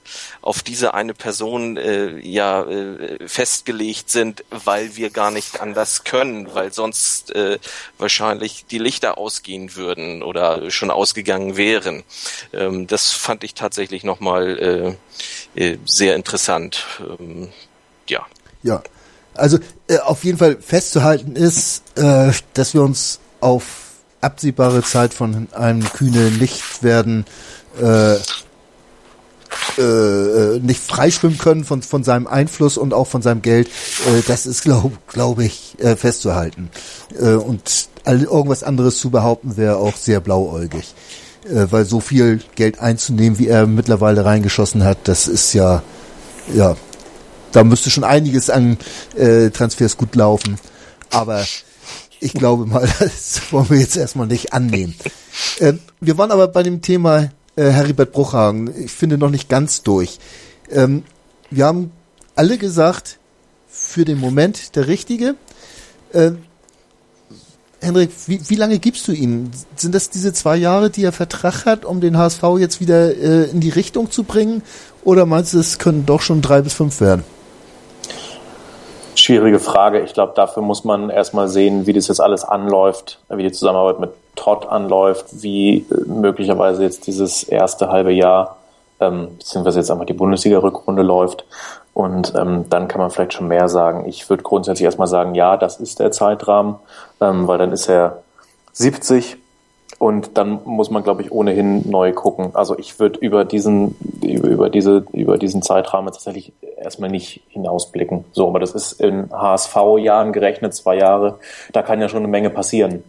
[0.43, 6.55] auf diese eine Person äh, ja äh, festgelegt sind, weil wir gar nicht anders können,
[6.55, 7.59] weil sonst äh,
[7.99, 12.03] wahrscheinlich die Lichter ausgehen würden oder schon ausgegangen wären.
[12.53, 14.97] Ähm, das fand ich tatsächlich nochmal
[15.57, 16.85] äh, äh, sehr interessant.
[17.19, 17.49] Ähm,
[18.09, 18.27] ja.
[18.63, 18.83] Ja.
[19.35, 23.85] Also äh, auf jeden Fall festzuhalten ist, äh, dass wir uns auf
[24.25, 27.25] absehbare Zeit von einem Kühne nicht werden
[27.81, 28.17] äh,
[29.79, 34.23] äh, äh, nicht freischwimmen können von, von seinem Einfluss und auch von seinem Geld, äh,
[34.27, 36.71] das ist, glaube glaub ich, äh, festzuhalten.
[37.19, 40.95] Äh, und all, irgendwas anderes zu behaupten, wäre auch sehr blauäugig.
[41.45, 45.83] Äh, weil so viel Geld einzunehmen, wie er mittlerweile reingeschossen hat, das ist ja,
[46.55, 46.77] ja,
[47.53, 48.79] da müsste schon einiges an
[49.17, 50.59] äh, Transfers gut laufen.
[51.11, 51.45] Aber
[52.25, 54.95] ich glaube mal, das wollen wir jetzt erstmal nicht annehmen.
[55.59, 59.83] Äh, wir waren aber bei dem Thema äh, Heribert Bruchhagen, ich finde noch nicht ganz
[59.83, 60.19] durch.
[60.71, 61.05] Ähm,
[61.51, 61.93] wir haben
[62.35, 63.19] alle gesagt,
[63.69, 65.35] für den Moment der Richtige.
[66.13, 66.33] Äh,
[67.81, 69.51] Henrik, wie, wie lange gibst du ihm?
[69.77, 73.51] Sind das diese zwei Jahre, die er Vertrag hat, um den HSV jetzt wieder äh,
[73.51, 74.63] in die Richtung zu bringen?
[75.03, 77.25] Oder meinst du, es können doch schon drei bis fünf werden?
[79.25, 80.01] Schwierige Frage.
[80.01, 83.99] Ich glaube, dafür muss man erstmal sehen, wie das jetzt alles anläuft, wie die Zusammenarbeit
[83.99, 88.59] mit Todd anläuft, wie äh, möglicherweise jetzt dieses erste halbe Jahr,
[89.01, 91.47] ähm, beziehungsweise jetzt einfach die Bundesliga-Rückrunde läuft.
[91.95, 94.07] Und ähm, dann kann man vielleicht schon mehr sagen.
[94.07, 96.75] Ich würde grundsätzlich erstmal sagen, ja, das ist der Zeitrahmen,
[97.23, 98.23] ähm, weil dann ist er
[98.75, 99.39] 70
[99.99, 102.51] und dann muss man, glaube ich, ohnehin neu gucken.
[102.55, 108.25] Also ich würde über diesen, über diese, über diesen Zeitrahmen tatsächlich erstmal nicht hinausblicken.
[108.33, 111.39] So, aber das ist in HSV-Jahren gerechnet, zwei Jahre.
[111.73, 113.03] Da kann ja schon eine Menge passieren.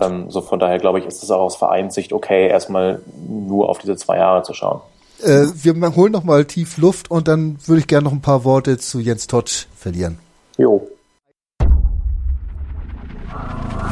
[0.00, 3.78] Ähm, so von daher glaube ich, ist es auch aus Vereinssicht okay, erstmal nur auf
[3.78, 4.80] diese zwei Jahre zu schauen.
[5.22, 8.44] Äh, wir holen noch mal tief Luft und dann würde ich gerne noch ein paar
[8.44, 10.18] Worte zu Jens Todt verlieren.
[10.56, 10.86] Jo.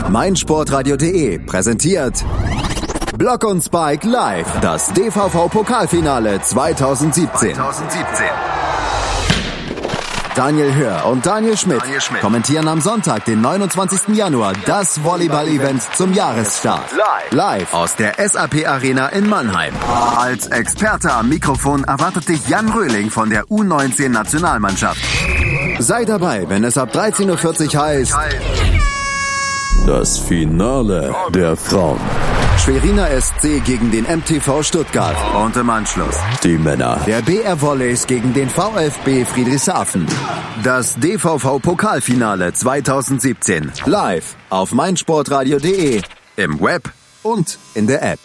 [0.09, 2.25] meinsportradio.de präsentiert
[3.17, 7.55] Block und Spike live, das DVV Pokalfinale 2017.
[7.55, 8.27] 2017.
[10.35, 14.15] Daniel Hör und Daniel Schmidt, Daniel Schmidt, kommentieren am Sonntag, den 29.
[14.15, 16.93] Januar, das Volleyball-Event zum Jahresstart.
[16.93, 17.33] Live.
[17.33, 19.73] Live aus der SAP Arena in Mannheim.
[20.15, 25.01] Als Experte am Mikrofon erwartet dich Jan Röhling von der U19 Nationalmannschaft.
[25.79, 28.66] Sei dabei, wenn es ab 13.40 Uhr heißt
[29.87, 32.01] das Finale der Frauen.
[32.59, 35.17] Schweriner SC gegen den MTV Stuttgart.
[35.37, 37.01] Und im Anschluss die Männer.
[37.07, 40.07] Der BR Volleys gegen den VfB Friedrichshafen.
[40.65, 43.71] Das DVV Pokalfinale 2017.
[43.85, 46.03] Live auf meinsportradio.de,
[46.37, 46.91] im Web
[47.23, 48.21] und in der App.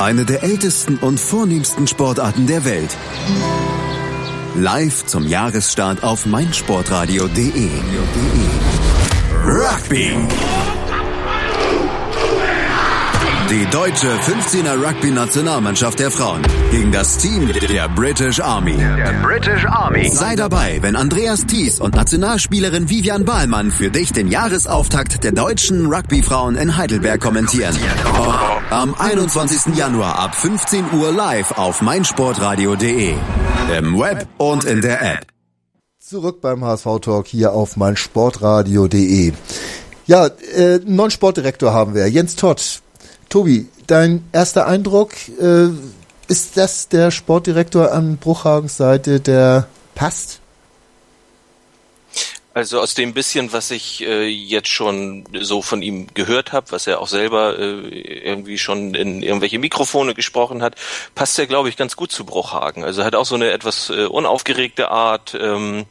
[0.00, 2.96] Eine der ältesten und vornehmsten Sportarten der Welt.
[4.56, 7.70] Live zum Jahresstart auf meinsportradio.de.
[9.46, 10.10] Rugby.
[13.50, 16.40] Die deutsche 15er Rugby-Nationalmannschaft der Frauen
[16.70, 18.76] gegen das Team der British Army.
[18.78, 20.08] Der British Army.
[20.08, 25.92] Sei dabei, wenn Andreas Thies und Nationalspielerin Vivian Bahlmann für dich den Jahresauftakt der deutschen
[25.92, 27.76] Rugby-Frauen in Heidelberg kommentieren.
[28.70, 29.76] Am 21.
[29.76, 33.14] Januar ab 15 Uhr live auf meinsportradio.de.
[33.76, 35.33] Im Web und in der App.
[36.06, 39.32] Zurück beim HSV-Talk hier auf meinsportradio.de.
[40.06, 42.82] Ja, äh, neuen Sportdirektor haben wir, Jens Todd.
[43.30, 45.68] Tobi, dein erster Eindruck, äh,
[46.28, 50.40] ist das der Sportdirektor an Bruchhagens Seite, der passt?
[52.54, 56.86] Also aus dem bisschen, was ich äh, jetzt schon so von ihm gehört habe, was
[56.86, 57.88] er auch selber äh,
[58.28, 60.76] irgendwie schon in irgendwelche Mikrofone gesprochen hat,
[61.16, 62.84] passt er, glaube ich, ganz gut zu Bruchhagen.
[62.84, 65.36] Also er hat auch so eine etwas äh, unaufgeregte Art.
[65.38, 65.86] Ähm,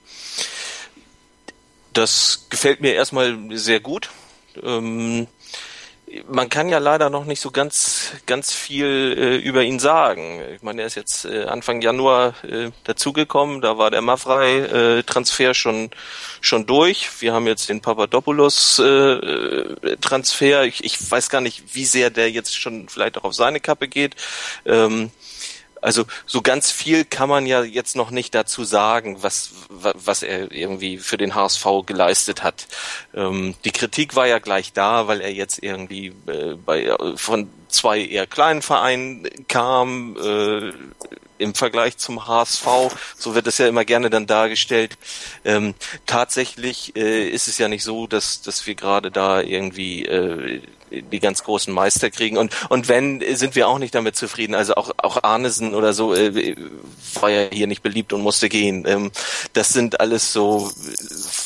[1.92, 4.10] das gefällt mir erstmal sehr gut.
[4.64, 5.28] Ähm,
[6.28, 10.42] man kann ja leider noch nicht so ganz ganz viel äh, über ihn sagen.
[10.56, 15.54] Ich meine, er ist jetzt äh, Anfang Januar äh, dazugekommen, da war der Mavrei äh,
[15.54, 15.90] schon
[16.42, 17.10] schon durch.
[17.22, 20.66] Wir haben jetzt den Papadopoulos äh, Transfer.
[20.66, 23.88] Ich, ich weiß gar nicht, wie sehr der jetzt schon vielleicht auch auf seine Kappe
[23.88, 24.16] geht.
[24.66, 25.12] Ähm,
[25.84, 30.52] also so ganz viel kann man ja jetzt noch nicht dazu sagen, was, was er
[30.52, 32.68] irgendwie für den HSV geleistet hat.
[33.14, 38.00] Ähm, die Kritik war ja gleich da, weil er jetzt irgendwie äh, bei, von zwei
[38.00, 40.72] eher kleinen Vereinen kam, äh,
[41.40, 42.66] im Vergleich zum HSV,
[43.18, 44.98] so wird es ja immer gerne dann dargestellt.
[45.44, 45.74] Ähm,
[46.06, 50.62] tatsächlich äh, ist es ja nicht so, dass, dass wir gerade da irgendwie äh,
[51.02, 52.38] die ganz großen Meister kriegen.
[52.38, 54.56] Und, und wenn, sind wir auch nicht damit zufrieden.
[54.56, 56.56] Also auch, auch Arnesen oder so äh,
[57.20, 58.86] war ja hier nicht beliebt und musste gehen.
[58.88, 59.12] Ähm,
[59.54, 60.72] das sind alles so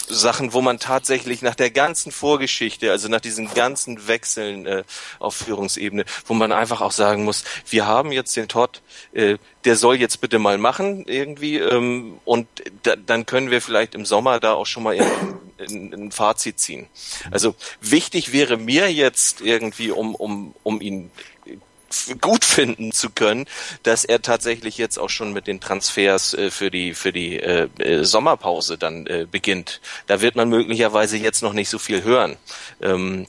[0.09, 4.83] Sachen, wo man tatsächlich nach der ganzen Vorgeschichte, also nach diesen ganzen Wechseln äh,
[5.19, 8.81] auf Führungsebene, wo man einfach auch sagen muss, wir haben jetzt den Todd,
[9.13, 9.37] äh,
[9.67, 12.47] der soll jetzt bitte mal machen irgendwie ähm, und
[12.83, 14.97] da, dann können wir vielleicht im Sommer da auch schon mal
[15.59, 16.87] ein, Fazit ziehen.
[17.31, 21.11] Also wichtig wäre mir jetzt irgendwie, um, um, um ihn
[22.21, 23.45] gut finden zu können,
[23.83, 27.67] dass er tatsächlich jetzt auch schon mit den Transfers äh, für die für die äh,
[27.79, 29.81] äh, Sommerpause dann äh, beginnt.
[30.05, 32.37] Da wird man möglicherweise jetzt noch nicht so viel hören.
[32.81, 33.27] Ähm,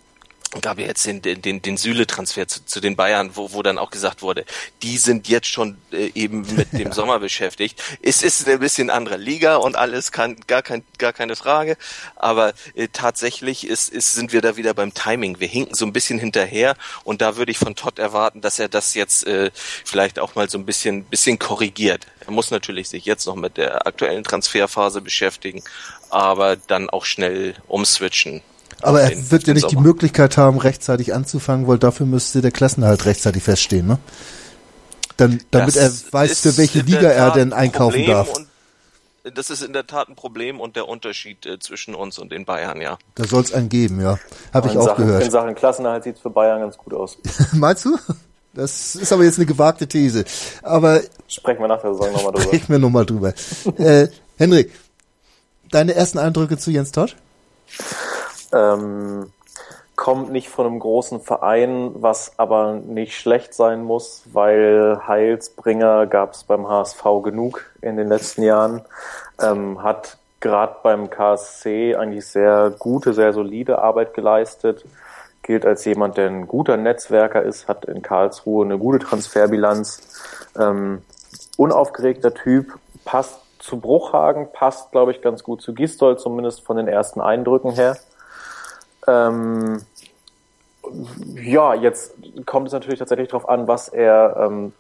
[0.60, 3.90] gab ja jetzt den, den, den Süle-Transfer zu, zu den Bayern, wo, wo dann auch
[3.90, 4.44] gesagt wurde,
[4.82, 6.92] die sind jetzt schon äh, eben mit dem.
[6.98, 7.80] Sommer beschäftigt.
[8.02, 11.76] Es ist ein bisschen andere Liga und alles kann gar kein gar keine Frage,
[12.16, 15.38] aber äh, tatsächlich ist, ist sind wir da wieder beim Timing.
[15.38, 18.68] Wir hinken so ein bisschen hinterher und da würde ich von Todd erwarten, dass er
[18.68, 22.06] das jetzt äh, vielleicht auch mal so ein bisschen bisschen korrigiert.
[22.26, 25.62] Er muss natürlich sich jetzt noch mit der aktuellen Transferphase beschäftigen,
[26.10, 28.42] aber dann auch schnell umswitchen
[28.82, 29.82] Aber er wird ja nicht Sommer.
[29.82, 33.98] die Möglichkeit haben, rechtzeitig anzufangen, weil dafür müsste der Klassenhalt rechtzeitig feststehen, ne?
[35.16, 38.32] Dann, damit das er weiß, für welche Liga er denn einkaufen darf.
[39.34, 42.44] das ist in der Tat ein Problem und der Unterschied äh, zwischen uns und den
[42.44, 42.98] Bayern, ja.
[43.16, 44.20] Da soll es einen geben, ja.
[44.54, 45.24] Habe ich auch Sachen, gehört.
[45.24, 47.18] In Sachen Klassenerhalt sieht es für Bayern ganz gut aus.
[47.52, 47.98] Meinst du?
[48.54, 50.24] Das ist aber jetzt eine gewagte These.
[50.62, 52.44] Aber sprechen wir nach der Saison nochmal drüber.
[52.44, 53.34] Sprechen wir nochmal drüber.
[53.76, 54.72] äh, Henrik,
[55.70, 57.16] deine ersten Eindrücke zu Jens Todd?
[58.52, 59.32] Ähm,
[59.98, 66.34] kommt nicht von einem großen Verein, was aber nicht schlecht sein muss, weil Heilsbringer gab
[66.34, 68.82] es beim HSV genug in den letzten Jahren.
[69.42, 74.84] Ähm, hat gerade beim KSC eigentlich sehr gute, sehr solide Arbeit geleistet.
[75.42, 80.00] Gilt als jemand, der ein guter Netzwerker ist, hat in Karlsruhe eine gute Transferbilanz.
[80.56, 81.02] Ähm,
[81.56, 86.86] unaufgeregter Typ, passt zu Bruchhagen, passt, glaube ich, ganz gut zu Gistol, zumindest von den
[86.86, 87.96] ersten Eindrücken her.
[89.08, 89.80] Ähm,
[91.34, 92.14] ja, jetzt
[92.46, 94.72] kommt es natürlich tatsächlich darauf an, was er, ähm,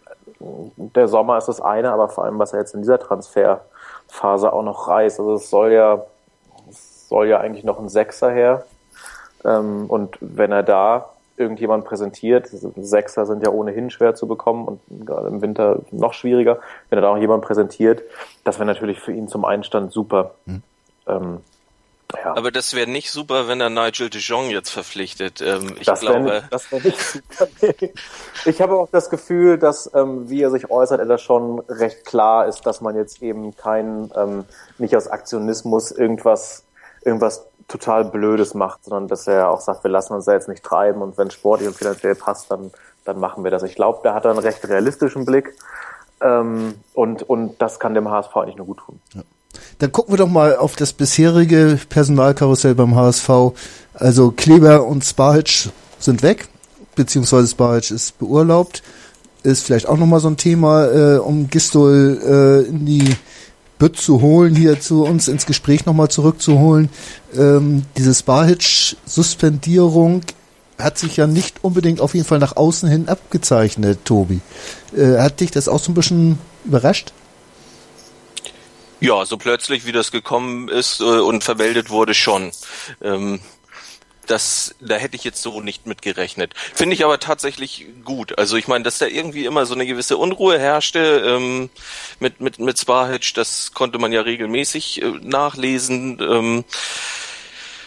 [0.76, 4.62] der Sommer ist das eine, aber vor allem, was er jetzt in dieser Transferphase auch
[4.62, 5.18] noch reißt.
[5.18, 6.04] Also es soll ja,
[6.68, 8.64] es soll ja eigentlich noch ein Sechser her.
[9.44, 15.06] Ähm, und wenn er da irgendjemand präsentiert, Sechser sind ja ohnehin schwer zu bekommen und
[15.06, 16.58] gerade im Winter noch schwieriger,
[16.90, 18.02] wenn er da auch jemand präsentiert,
[18.44, 20.34] das wäre natürlich für ihn zum Einstand super.
[20.46, 20.62] Mhm.
[21.06, 21.40] Ähm,
[22.14, 22.34] ja.
[22.36, 25.42] Aber das wäre nicht super, wenn er Nigel de Jong jetzt verpflichtet.
[25.42, 27.48] Ähm, ich das glaube, wär, das wäre nicht super.
[28.46, 32.06] ich habe auch das Gefühl, dass ähm, wie er sich äußert, er da schon recht
[32.06, 34.46] klar ist, dass man jetzt eben kein ähm,
[34.78, 36.64] nicht aus Aktionismus irgendwas
[37.04, 40.64] irgendwas total Blödes macht, sondern dass er auch sagt, wir lassen uns da jetzt nicht
[40.64, 42.70] treiben und wenn sportlich und finanziell passt, dann
[43.04, 43.62] dann machen wir das.
[43.62, 45.54] Ich glaube, der hat da einen recht realistischen Blick
[46.22, 49.00] ähm, und und das kann dem HSV eigentlich nur gut tun.
[49.12, 49.22] Ja.
[49.78, 53.30] Dann gucken wir doch mal auf das bisherige Personalkarussell beim HSV.
[53.94, 56.48] Also Kleber und Spahic sind weg,
[56.94, 58.82] beziehungsweise Spahic ist beurlaubt.
[59.42, 63.16] Ist vielleicht auch nochmal so ein Thema, äh, um Gistol äh, in die
[63.78, 66.88] Bütt zu holen, hier zu uns ins Gespräch nochmal zurückzuholen.
[67.36, 70.22] Ähm, diese Spahic-Suspendierung
[70.78, 74.40] hat sich ja nicht unbedingt auf jeden Fall nach außen hin abgezeichnet, Tobi.
[74.96, 77.12] Äh, hat dich das auch so ein bisschen überrascht?
[79.00, 82.50] Ja, so plötzlich, wie das gekommen ist äh, und vermeldet wurde, schon.
[83.00, 83.40] Ähm,
[84.26, 86.52] das, da hätte ich jetzt so nicht mit gerechnet.
[86.74, 88.38] Finde ich aber tatsächlich gut.
[88.38, 91.70] Also ich meine, dass da irgendwie immer so eine gewisse Unruhe herrschte ähm,
[92.20, 96.18] mit mit mit Spahic, das konnte man ja regelmäßig äh, nachlesen.
[96.20, 96.64] Ähm,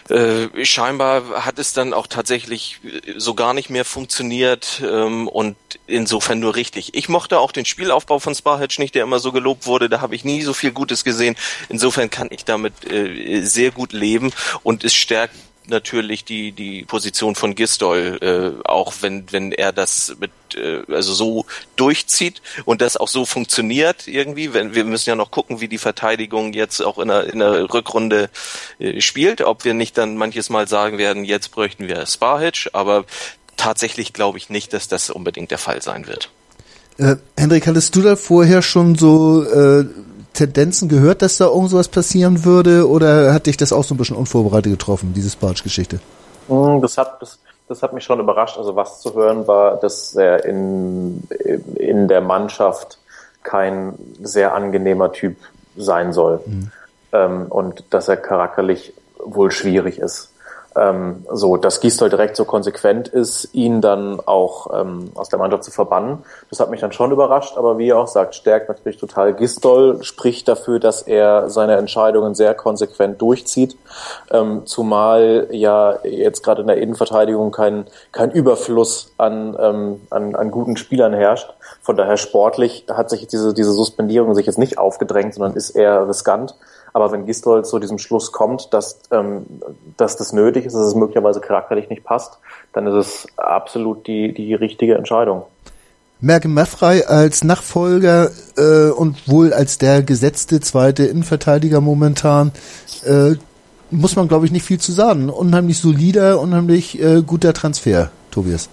[0.10, 5.56] äh, scheinbar hat es dann auch tatsächlich äh, so gar nicht mehr funktioniert ähm, und
[5.88, 6.94] insofern nur richtig.
[6.94, 9.90] Ich mochte auch den Spielaufbau von Sparhatch nicht, der immer so gelobt wurde.
[9.90, 11.36] Da habe ich nie so viel Gutes gesehen.
[11.70, 14.32] Insofern kann ich damit äh, sehr gut leben
[14.64, 15.36] und es stärkt
[15.72, 21.14] natürlich die die Position von Gistol, äh, auch wenn wenn er das mit äh, also
[21.14, 21.46] so
[21.76, 24.54] durchzieht und das auch so funktioniert irgendwie.
[24.54, 27.74] Wenn wir müssen ja noch gucken, wie die Verteidigung jetzt auch in der in der
[27.74, 28.30] Rückrunde
[28.80, 33.06] äh, spielt, ob wir nicht dann manches Mal sagen werden, jetzt bräuchten wir Sparhitch, aber
[33.58, 36.30] tatsächlich glaube ich nicht, dass das unbedingt der Fall sein wird.
[36.98, 39.86] Äh, Hendrik, hattest du da vorher schon so äh,
[40.34, 44.16] Tendenzen gehört, dass da irgendwas passieren würde oder hat dich das auch so ein bisschen
[44.16, 46.00] unvorbereitet getroffen, diese Sparge-Geschichte?
[46.48, 48.58] Hm, das hat, das, das hat mich schon überrascht.
[48.58, 51.24] Also was zu hören war, dass er in,
[51.76, 53.00] in der Mannschaft
[53.44, 55.38] kein sehr angenehmer Typ
[55.76, 56.42] sein soll.
[56.46, 56.72] Mhm.
[57.14, 60.31] Ähm, und dass er charakterlich wohl schwierig ist
[60.76, 65.66] ähm, so, dass Gisdol direkt so konsequent ist, ihn dann auch ähm, aus der Mannschaft
[65.66, 66.20] zu verbannen.
[66.50, 70.04] Das hat mich dann schon überrascht, aber wie er auch sagt, stärkt natürlich total Gisdol,
[70.04, 73.78] spricht dafür, dass er seine Entscheidungen sehr konsequent durchzieht,
[74.32, 80.52] ähm, zumal ja jetzt gerade in der Innenverteidigung kein, kein Überfluss an, ähm, an, an
[80.52, 81.54] guten Spielern herrscht.
[81.82, 86.08] Von daher sportlich hat sich diese, diese Suspendierung sich jetzt nicht aufgedrängt, sondern ist eher
[86.08, 86.56] riskant.
[86.94, 89.46] Aber wenn Gistol zu diesem Schluss kommt, dass, ähm,
[89.98, 92.38] dass das nötig ist, dass es möglicherweise charakterlich nicht passt,
[92.74, 95.44] dann ist es absolut die, die richtige Entscheidung.
[96.20, 102.52] Merke Maffrey als Nachfolger äh, und wohl als der gesetzte zweite Innenverteidiger momentan
[103.06, 103.36] äh,
[103.90, 105.30] muss man, glaube ich, nicht viel zu sagen.
[105.30, 108.70] Unheimlich solider, unheimlich äh, guter Transfer, Tobias.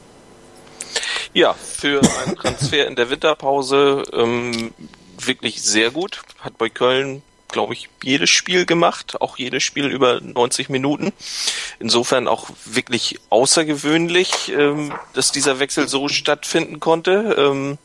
[1.32, 4.72] Ja, für einen Transfer in der Winterpause ähm,
[5.18, 6.22] wirklich sehr gut.
[6.40, 11.12] Hat bei Köln glaube ich, jedes Spiel gemacht, auch jedes Spiel über 90 Minuten.
[11.80, 17.34] Insofern auch wirklich außergewöhnlich, ähm, dass dieser Wechsel so stattfinden konnte.
[17.38, 17.78] Ähm,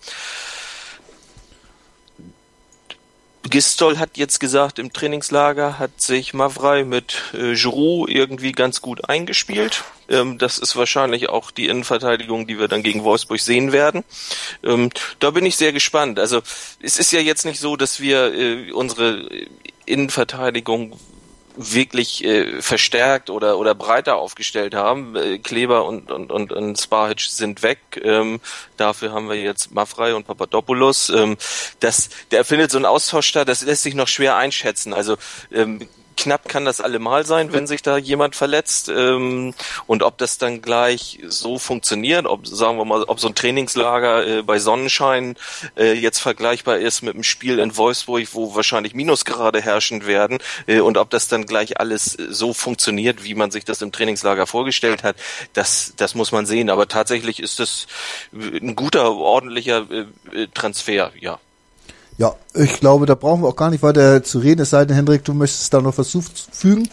[3.53, 9.07] Gistol hat jetzt gesagt, im Trainingslager hat sich Mavrei mit äh, Giroud irgendwie ganz gut
[9.07, 9.83] eingespielt.
[10.09, 14.03] Ähm, das ist wahrscheinlich auch die Innenverteidigung, die wir dann gegen Wolfsburg sehen werden.
[14.63, 14.89] Ähm,
[15.19, 16.17] da bin ich sehr gespannt.
[16.17, 16.41] Also
[16.81, 19.29] es ist ja jetzt nicht so, dass wir äh, unsere
[19.85, 20.99] Innenverteidigung
[21.55, 25.15] wirklich äh, verstärkt oder oder breiter aufgestellt haben.
[25.15, 27.79] Äh, Kleber und und und, und Sparhic sind weg.
[28.01, 28.39] Ähm,
[28.77, 31.09] dafür haben wir jetzt Maffrey und Papadopoulos.
[31.09, 31.37] Ähm,
[31.79, 33.47] das der findet so ein Austausch statt.
[33.47, 34.93] Das lässt sich noch schwer einschätzen.
[34.93, 35.17] Also
[35.51, 35.87] ähm,
[36.24, 38.89] knapp kann das allemal sein, wenn sich da jemand verletzt.
[38.89, 39.53] Ähm,
[39.88, 44.26] und ob das dann gleich so funktioniert, ob sagen wir mal, ob so ein Trainingslager
[44.26, 45.36] äh, bei Sonnenschein
[45.78, 50.80] äh, jetzt vergleichbar ist mit einem Spiel in Wolfsburg, wo wahrscheinlich Minusgrade herrschen werden, äh,
[50.80, 55.03] und ob das dann gleich alles so funktioniert, wie man sich das im Trainingslager vorgestellt
[55.03, 55.17] hat,
[55.53, 56.69] das, das muss man sehen.
[56.69, 57.88] Aber tatsächlich ist das
[58.32, 61.39] ein guter, ordentlicher äh, äh Transfer, ja.
[62.18, 64.95] Ja, ich glaube, da brauchen wir auch gar nicht weiter zu reden, es sei denn,
[64.95, 66.18] Hendrik, du möchtest da noch was
[66.51, 66.89] fügen.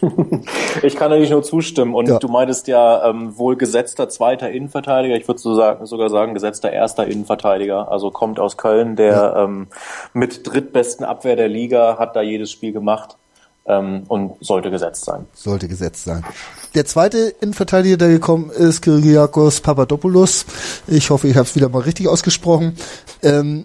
[0.82, 1.94] ich kann natürlich nur zustimmen.
[1.94, 2.18] Und ja.
[2.18, 5.16] du meintest ja ähm, wohl gesetzter zweiter Innenverteidiger.
[5.16, 7.90] Ich würde so sagen, sogar sagen gesetzter erster Innenverteidiger.
[7.90, 9.44] Also kommt aus Köln, der ja.
[9.44, 9.68] ähm,
[10.12, 13.16] mit drittbesten Abwehr der Liga hat da jedes Spiel gemacht
[13.66, 15.26] ähm, und sollte gesetzt sein.
[15.34, 16.24] Sollte gesetzt sein.
[16.74, 20.44] Der zweite Innenverteidiger, der gekommen ist, Kyriakos Papadopoulos.
[20.86, 22.76] Ich hoffe, ich habe es wieder mal richtig ausgesprochen.
[23.22, 23.64] Ähm,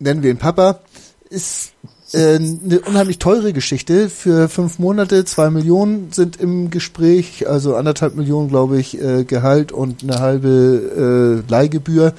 [0.00, 0.80] nennen wir ihn Papa,
[1.28, 1.72] ist
[2.12, 4.08] äh, eine unheimlich teure Geschichte.
[4.08, 9.70] Für fünf Monate, zwei Millionen sind im Gespräch, also anderthalb Millionen, glaube ich, äh, Gehalt
[9.70, 12.14] und eine halbe äh, Leihgebühr.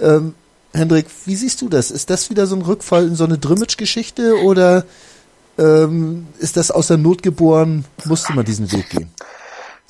[0.00, 0.34] Ähm,
[0.72, 1.90] Hendrik, wie siehst du das?
[1.90, 4.84] Ist das wieder so ein Rückfall in so eine Drimmage-Geschichte oder
[5.58, 7.84] ähm, ist das aus der Not geboren?
[8.04, 9.10] Musste man diesen Weg gehen?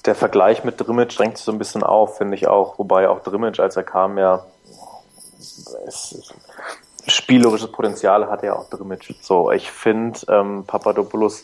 [0.07, 2.79] Der Vergleich mit Drimmage drängt sich so ein bisschen auf, finde ich auch.
[2.79, 4.47] Wobei auch Drimmage, als er kam, ja,
[5.87, 6.33] es,
[7.11, 9.15] spielerisches Potenzial hat er auch Drimic.
[9.21, 11.43] So, ich finde, ähm, Papadopoulos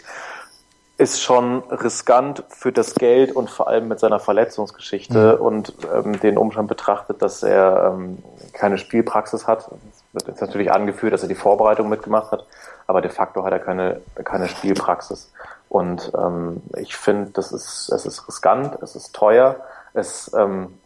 [0.96, 5.44] ist schon riskant für das Geld und vor allem mit seiner Verletzungsgeschichte mhm.
[5.44, 8.18] und ähm, den Umstand betrachtet, dass er ähm,
[8.52, 9.68] keine Spielpraxis hat.
[9.90, 12.46] Es wird jetzt natürlich angeführt, dass er die Vorbereitung mitgemacht hat,
[12.86, 15.32] aber de facto hat er keine, keine Spielpraxis.
[15.68, 19.56] Und ähm, ich finde, das ist, es ist riskant, es ist teuer,
[19.94, 20.78] es ähm,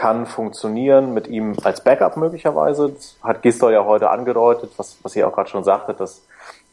[0.00, 2.88] kann funktionieren mit ihm als Backup möglicherweise.
[2.88, 6.22] Das hat Gistol ja heute angedeutet, was, was ihr auch gerade schon sagtet, dass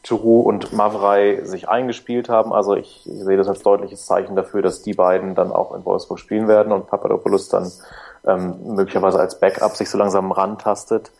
[0.02, 2.54] Giroud und Mavrei sich eingespielt haben.
[2.54, 5.84] Also ich, ich, sehe das als deutliches Zeichen dafür, dass die beiden dann auch in
[5.84, 7.70] Wolfsburg spielen werden und Papadopoulos dann
[8.26, 11.10] ähm, möglicherweise als Backup sich so langsam rantastet.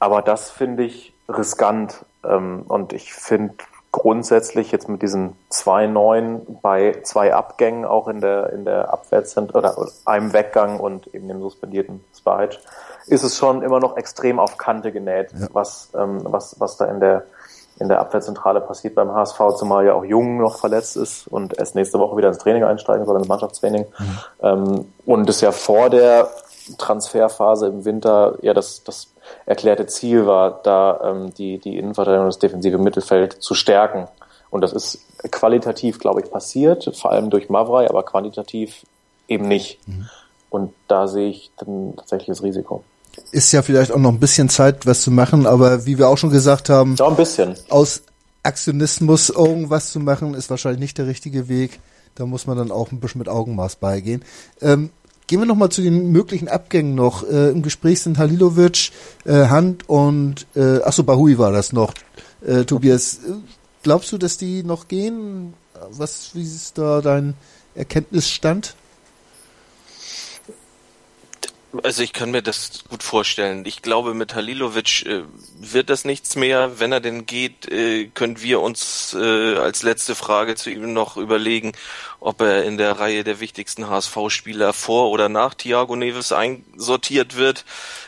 [0.00, 3.54] Aber das finde ich riskant ähm, und ich finde
[3.90, 9.54] grundsätzlich jetzt mit diesen zwei Neuen bei zwei Abgängen auch in der, in der Abwehrzent
[9.54, 9.74] oder
[10.04, 12.58] einem Weggang und eben dem suspendierten Spike,
[13.06, 15.48] ist es schon immer noch extrem auf Kante genäht, ja.
[15.52, 17.24] was, ähm, was, was da in der,
[17.80, 21.74] in der Abwehrzentrale passiert beim HSV, zumal ja auch Jung noch verletzt ist und erst
[21.74, 23.86] nächste Woche wieder ins Training einsteigen soll, ins Mannschaftstraining.
[23.98, 24.18] Mhm.
[24.42, 26.28] Ähm, und es ja vor der
[26.76, 29.08] Transferphase im Winter ja das, das
[29.46, 34.08] erklärte Ziel war, da ähm, die, die Innenverteidigung und das defensive Mittelfeld zu stärken.
[34.50, 35.00] Und das ist
[35.30, 38.86] qualitativ, glaube ich, passiert, vor allem durch Mavrei, aber quantitativ
[39.26, 39.78] eben nicht.
[39.86, 40.08] Mhm.
[40.50, 42.82] Und da sehe ich dann tatsächlich das Risiko.
[43.32, 46.16] Ist ja vielleicht auch noch ein bisschen Zeit, was zu machen, aber wie wir auch
[46.16, 47.56] schon gesagt haben, ja, ein bisschen.
[47.68, 48.02] aus
[48.42, 51.80] Aktionismus irgendwas zu machen, ist wahrscheinlich nicht der richtige Weg.
[52.14, 54.24] Da muss man dann auch ein bisschen mit Augenmaß beigehen.
[54.62, 54.90] Ähm,
[55.28, 57.22] Gehen wir nochmal zu den möglichen Abgängen noch.
[57.22, 58.92] Äh, Im Gespräch sind Halilovic,
[59.26, 61.92] äh, Hand und, äh, achso, Bahui war das noch.
[62.40, 63.20] Äh, Tobias,
[63.82, 65.52] glaubst du, dass die noch gehen?
[65.90, 67.34] Was, wie ist da dein
[67.74, 68.74] Erkenntnisstand?
[71.82, 73.66] Also ich kann mir das gut vorstellen.
[73.66, 75.22] Ich glaube, mit Halilovic äh,
[75.60, 76.80] wird das nichts mehr.
[76.80, 81.18] Wenn er denn geht, äh, können wir uns äh, als letzte Frage zu ihm noch
[81.18, 81.72] überlegen,
[82.20, 87.66] ob er in der Reihe der wichtigsten HSV-Spieler vor oder nach Thiago Neves einsortiert wird.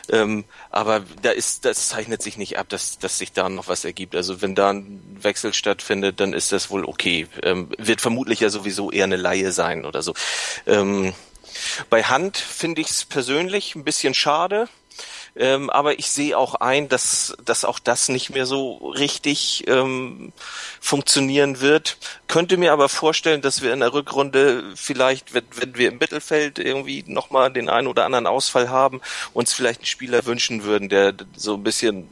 [0.09, 3.85] Ähm, aber da ist, das zeichnet sich nicht ab, dass, dass sich da noch was
[3.85, 4.15] ergibt.
[4.15, 7.27] Also wenn da ein Wechsel stattfindet, dann ist das wohl okay.
[7.43, 10.15] Ähm, wird vermutlich ja sowieso eher eine Laie sein oder so.
[10.65, 11.13] Ähm,
[11.89, 14.67] bei Hand finde ich es persönlich ein bisschen schade.
[15.35, 20.33] Ähm, aber ich sehe auch ein, dass, dass auch das nicht mehr so richtig ähm,
[20.81, 21.97] funktionieren wird.
[22.27, 26.59] Könnte mir aber vorstellen, dass wir in der Rückrunde vielleicht, wenn, wenn wir im Mittelfeld
[26.59, 28.99] irgendwie nochmal den einen oder anderen Ausfall haben,
[29.33, 32.09] uns vielleicht einen Spieler wünschen würden, der so ein bisschen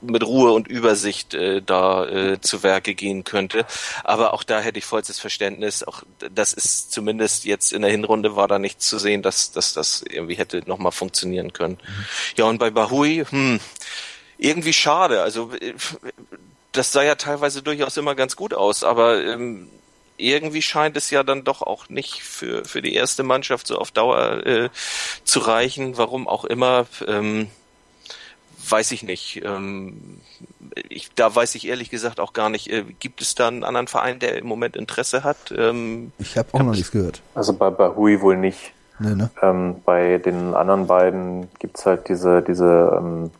[0.00, 3.66] mit Ruhe und Übersicht äh, da äh, zu Werke gehen könnte.
[4.02, 5.84] Aber auch da hätte ich vollstes Verständnis.
[5.84, 6.04] Auch
[6.34, 10.02] das ist zumindest jetzt in der Hinrunde war da nichts zu sehen, dass, dass das
[10.08, 11.78] irgendwie hätte nochmal funktionieren können.
[12.36, 13.58] Ja, und bei Bahui, hm,
[14.38, 15.22] irgendwie schade.
[15.22, 15.74] Also äh,
[16.70, 19.68] das sah ja teilweise durchaus immer ganz gut aus, aber ähm,
[20.16, 23.90] irgendwie scheint es ja dann doch auch nicht für, für die erste Mannschaft so auf
[23.90, 24.68] Dauer äh,
[25.24, 25.98] zu reichen.
[25.98, 27.48] Warum auch immer, ähm,
[28.68, 29.42] weiß ich nicht.
[29.44, 30.20] Ähm,
[30.88, 33.88] ich, da weiß ich ehrlich gesagt auch gar nicht, äh, gibt es da einen anderen
[33.88, 35.52] Verein, der im Moment Interesse hat?
[35.56, 37.22] Ähm, ich habe auch noch nichts gehört.
[37.34, 38.72] Also bei, bei Hui wohl nicht.
[38.98, 39.30] Nee, ne?
[39.42, 43.30] ähm, bei den anderen beiden gibt's halt diese, diese ähm,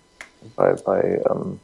[0.57, 1.61] bei, bei ähm,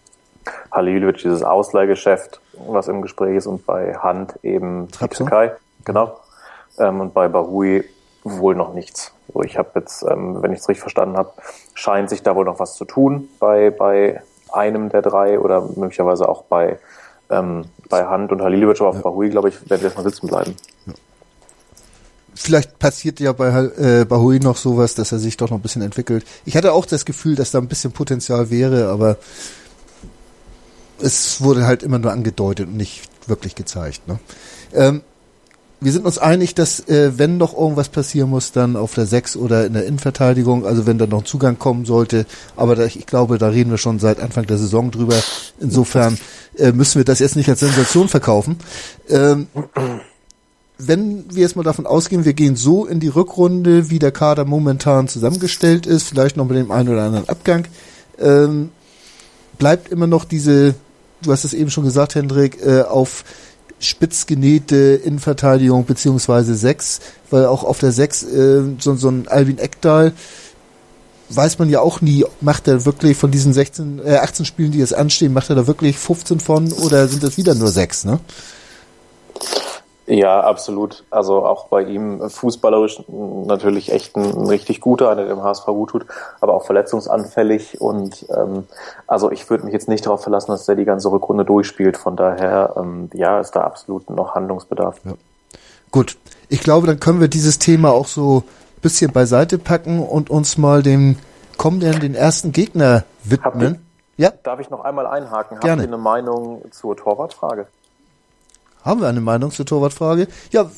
[0.71, 5.53] Halilovic dieses Ausleihgeschäft, was im Gespräch ist, und bei Hand eben die Türkei.
[5.85, 6.19] Genau.
[6.79, 7.85] Ähm, und bei Bahui
[8.25, 9.13] wohl noch nichts.
[9.33, 11.33] So, ich habe jetzt, ähm, wenn ich es richtig verstanden habe,
[11.75, 14.23] scheint sich da wohl noch was zu tun bei, bei
[14.53, 16.79] einem der drei oder möglicherweise auch bei,
[17.31, 19.03] ähm, bei Hand und Halilovic, aber auf ja.
[19.03, 20.57] Bahui, glaube ich, werden wir erstmal sitzen bleiben.
[20.87, 20.93] Ja.
[22.41, 25.83] Vielleicht passiert ja bei äh, Bahui noch sowas, dass er sich doch noch ein bisschen
[25.83, 26.25] entwickelt.
[26.45, 29.17] Ich hatte auch das Gefühl, dass da ein bisschen Potenzial wäre, aber
[31.01, 34.07] es wurde halt immer nur angedeutet und nicht wirklich gezeigt.
[34.07, 34.21] Ne?
[34.73, 35.01] Ähm,
[35.81, 39.37] wir sind uns einig, dass äh, wenn noch irgendwas passieren muss, dann auf der 6
[39.37, 42.25] oder in der Innenverteidigung, also wenn da noch ein Zugang kommen sollte,
[42.55, 45.21] aber da, ich glaube, da reden wir schon seit Anfang der Saison drüber.
[45.59, 46.19] Insofern
[46.57, 48.59] äh, müssen wir das jetzt nicht als Sensation verkaufen.
[49.09, 49.49] Ähm,
[50.79, 54.45] wenn wir jetzt mal davon ausgehen, wir gehen so in die Rückrunde, wie der Kader
[54.45, 57.67] momentan zusammengestellt ist, vielleicht noch mit dem einen oder anderen Abgang,
[58.19, 58.71] ähm,
[59.59, 60.75] bleibt immer noch diese
[61.23, 63.25] du hast es eben schon gesagt, Hendrik, äh, auf
[63.81, 67.01] spitz genähte Innenverteidigung beziehungsweise sechs,
[67.31, 70.13] weil auch auf der sechs äh, so, so ein Alvin Eckdahl
[71.31, 74.79] weiß man ja auch nie, macht er wirklich von diesen 16, äh, 18 Spielen, die
[74.79, 78.19] jetzt anstehen, macht er da wirklich 15 von oder sind das wieder nur sechs, ne?
[80.11, 81.05] Ja, absolut.
[81.11, 85.91] Also auch bei ihm fußballerisch natürlich echt ein, richtig guter, einer der dem HSV gut
[85.91, 86.07] tut,
[86.41, 88.65] aber auch verletzungsanfällig und ähm,
[89.07, 91.99] also ich würde mich jetzt nicht darauf verlassen, dass der die ganze Rückrunde durchspielt.
[91.99, 94.99] Von daher, ähm, ja, ist da absolut noch Handlungsbedarf.
[95.05, 95.13] Ja.
[95.91, 96.17] Gut,
[96.49, 98.45] ich glaube, dann können wir dieses Thema auch so
[98.77, 101.19] ein bisschen beiseite packen und uns mal dem
[101.59, 103.85] kommenden, den ersten Gegner widmen.
[104.17, 104.33] ja?
[104.43, 105.61] Darf ich noch einmal einhaken?
[105.61, 105.83] Gerne.
[105.83, 107.67] Habt ihr eine Meinung zur Torwartfrage?
[108.89, 110.29] Haben wir eine Meinung zur Torwartfrage?
[110.51, 110.71] Ja,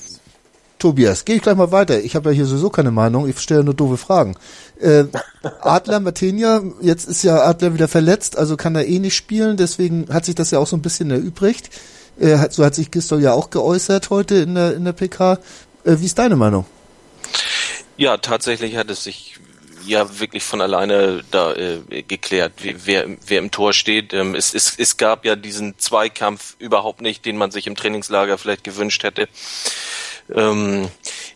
[0.81, 2.03] Tobias, gehe ich gleich mal weiter.
[2.03, 4.35] Ich habe ja hier sowieso keine Meinung, ich stelle nur doofe Fragen.
[4.81, 5.05] Äh,
[5.61, 10.13] Adler Martinia, jetzt ist ja Adler wieder verletzt, also kann er eh nicht spielen, deswegen
[10.13, 11.71] hat sich das ja auch so ein bisschen erübrigt.
[12.19, 15.39] Äh, so hat sich Gistol ja auch geäußert heute in der, in der PK.
[15.85, 16.67] Äh, wie ist deine Meinung?
[17.97, 19.39] Ja, tatsächlich hat es sich
[19.91, 24.14] ja wirklich von alleine da äh, geklärt, wer, wer im Tor steht.
[24.14, 28.38] Ähm, es, es, es gab ja diesen Zweikampf überhaupt nicht, den man sich im Trainingslager
[28.38, 29.28] vielleicht gewünscht hätte.
[30.34, 30.88] Ähm,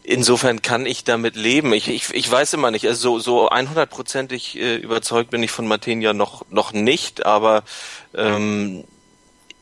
[0.03, 1.73] insofern kann ich damit leben.
[1.73, 5.67] Ich, ich, ich weiß immer nicht, also so, so 100%ig äh, überzeugt bin ich von
[5.67, 7.65] Martin ja noch, noch nicht, aber
[8.15, 8.85] ähm,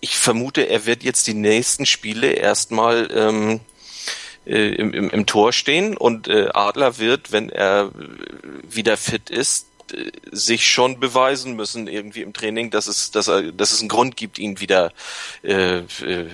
[0.01, 3.61] ich vermute, er wird jetzt die nächsten Spiele erstmal ähm,
[4.47, 7.90] äh, im, im, im Tor stehen und äh, Adler wird, wenn er
[8.68, 9.66] wieder fit ist,
[10.30, 14.16] sich schon beweisen müssen irgendwie im Training, dass es, dass, er, dass es einen Grund
[14.16, 14.93] gibt, ihn wieder
[15.43, 15.82] äh,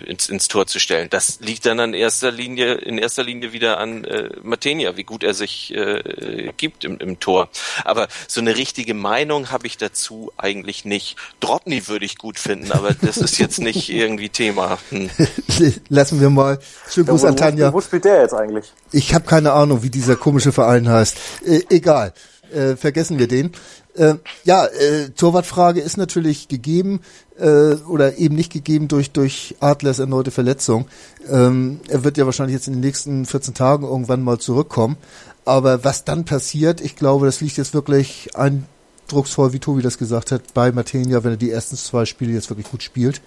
[0.07, 1.09] ins, ins Tor zu stellen.
[1.11, 5.23] Das liegt dann an erster Linie, in erster Linie wieder an äh, Matenia, wie gut
[5.23, 7.49] er sich äh, gibt im, im Tor.
[7.85, 11.17] Aber so eine richtige Meinung habe ich dazu eigentlich nicht.
[11.41, 14.79] Dropny würde ich gut finden, aber das ist jetzt nicht irgendwie Thema.
[14.91, 15.11] Hm.
[15.89, 16.59] Lassen wir mal.
[16.91, 17.73] Schönen Gruß ja, an Tanja.
[17.73, 18.73] Wo spielt der jetzt eigentlich?
[18.93, 21.17] Ich habe keine Ahnung, wie dieser komische Verein heißt.
[21.45, 22.15] Äh, egal
[22.53, 23.53] äh, vergessen wir den.
[23.95, 27.01] Äh, ja, äh, Torwartfrage ist natürlich gegeben
[27.39, 30.87] äh, oder eben nicht gegeben durch durch Adlers erneute Verletzung.
[31.29, 34.97] Ähm, er wird ja wahrscheinlich jetzt in den nächsten 14 Tagen irgendwann mal zurückkommen.
[35.45, 40.31] Aber was dann passiert, ich glaube, das liegt jetzt wirklich eindrucksvoll, wie Tobi das gesagt
[40.31, 43.23] hat, bei Matenia, wenn er die ersten zwei Spiele jetzt wirklich gut spielt,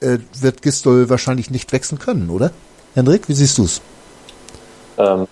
[0.00, 2.50] äh, wird Gistol wahrscheinlich nicht wechseln können, oder?
[2.94, 3.80] Hendrik, wie siehst du's?
[4.98, 5.26] Ähm,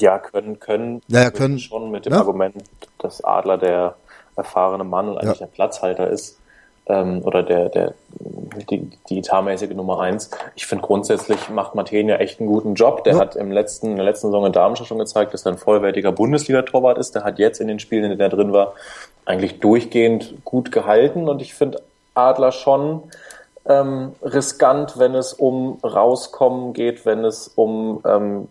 [0.00, 1.02] ja, können, können.
[1.08, 1.58] Ja, ja können.
[1.58, 2.20] Schon mit dem ja.
[2.20, 2.54] Argument,
[2.98, 3.96] dass Adler der
[4.36, 6.38] erfahrene Mann und eigentlich der Platzhalter ist.
[6.86, 7.94] Ähm, oder der, der,
[8.70, 10.30] die, die etatmäßige Nummer eins.
[10.56, 13.04] Ich finde grundsätzlich macht Martin ja echt einen guten Job.
[13.04, 13.18] Der ja.
[13.18, 16.12] hat im letzten, in der letzten Saison in Darmstadt schon gezeigt, dass er ein vollwertiger
[16.12, 17.14] Bundesliga-Torwart ist.
[17.14, 18.72] Der hat jetzt in den Spielen, in denen er drin war,
[19.26, 21.28] eigentlich durchgehend gut gehalten.
[21.28, 21.82] Und ich finde
[22.14, 23.02] Adler schon,
[23.68, 28.48] ähm, riskant, wenn es um Rauskommen geht, wenn es um, ähm,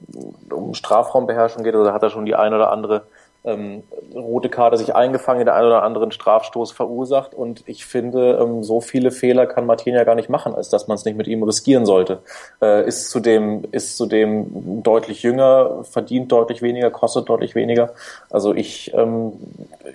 [0.52, 1.76] um Strafraumbeherrschung geht.
[1.76, 3.04] Oder hat er schon die ein oder andere
[3.48, 7.34] ähm, rote Karte sich eingefangen, den einen oder anderen Strafstoß verursacht.
[7.34, 10.88] Und ich finde, ähm, so viele Fehler kann Martin ja gar nicht machen, als dass
[10.88, 12.20] man es nicht mit ihm riskieren sollte.
[12.62, 17.94] Äh, ist zudem, ist zudem deutlich jünger, verdient deutlich weniger, kostet deutlich weniger.
[18.30, 19.34] Also ich, ähm,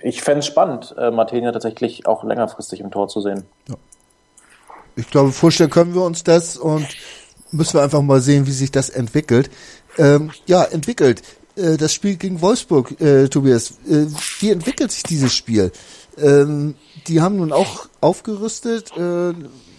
[0.01, 3.45] ich fände es spannend, äh, Martin ja tatsächlich auch längerfristig im Tor zu sehen.
[3.69, 3.75] Ja.
[4.95, 6.87] Ich glaube, vorstellen können wir uns das und
[7.51, 9.49] müssen wir einfach mal sehen, wie sich das entwickelt.
[9.97, 11.21] Ähm, ja, entwickelt.
[11.55, 13.71] Äh, das Spiel gegen Wolfsburg, äh, Tobias.
[13.87, 14.07] Äh,
[14.39, 15.71] wie entwickelt sich dieses Spiel?
[16.17, 16.75] Ähm,
[17.07, 19.33] die haben nun auch aufgerüstet, äh,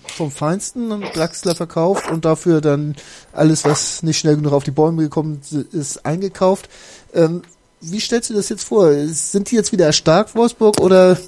[0.06, 2.94] vom Feinsten und Draxler verkauft und dafür dann
[3.32, 5.40] alles, was nicht schnell genug auf die Bäume gekommen
[5.72, 6.68] ist, eingekauft.
[7.12, 7.42] Ähm,
[7.80, 8.92] wie stellst du das jetzt vor?
[9.08, 11.18] Sind die jetzt wieder erstarkt, Wolfsburg, oder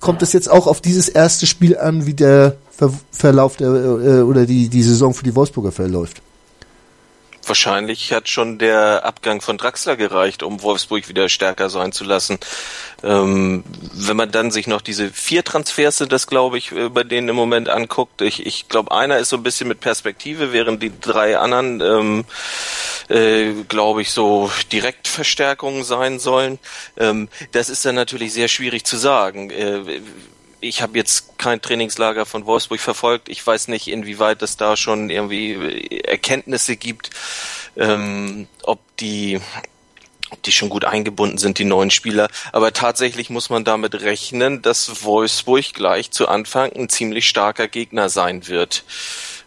[0.00, 4.22] kommt es jetzt auch auf dieses erste Spiel an, wie der Ver Verlauf der, äh,
[4.22, 6.22] oder die, die Saison für die Wolfsburger verläuft?
[7.44, 12.38] Wahrscheinlich hat schon der Abgang von Draxler gereicht, um Wolfsburg wieder stärker sein zu lassen.
[13.02, 13.64] Ähm,
[13.94, 17.36] wenn man dann sich noch diese vier Transfers das glaube ich, äh, bei denen im
[17.36, 21.38] Moment anguckt, ich, ich glaube, einer ist so ein bisschen mit Perspektive, während die drei
[21.38, 22.24] anderen, ähm,
[23.08, 26.58] äh, glaube ich, so Direktverstärkungen sein sollen.
[26.96, 29.50] Ähm, das ist dann natürlich sehr schwierig zu sagen.
[29.50, 30.00] Äh,
[30.62, 33.28] ich habe jetzt kein Trainingslager von Wolfsburg verfolgt.
[33.28, 37.10] Ich weiß nicht, inwieweit es da schon irgendwie Erkenntnisse gibt,
[37.76, 39.40] ähm, ob die
[40.30, 42.30] ob die schon gut eingebunden sind, die neuen Spieler.
[42.52, 48.08] Aber tatsächlich muss man damit rechnen, dass Wolfsburg gleich zu Anfang ein ziemlich starker Gegner
[48.08, 48.84] sein wird.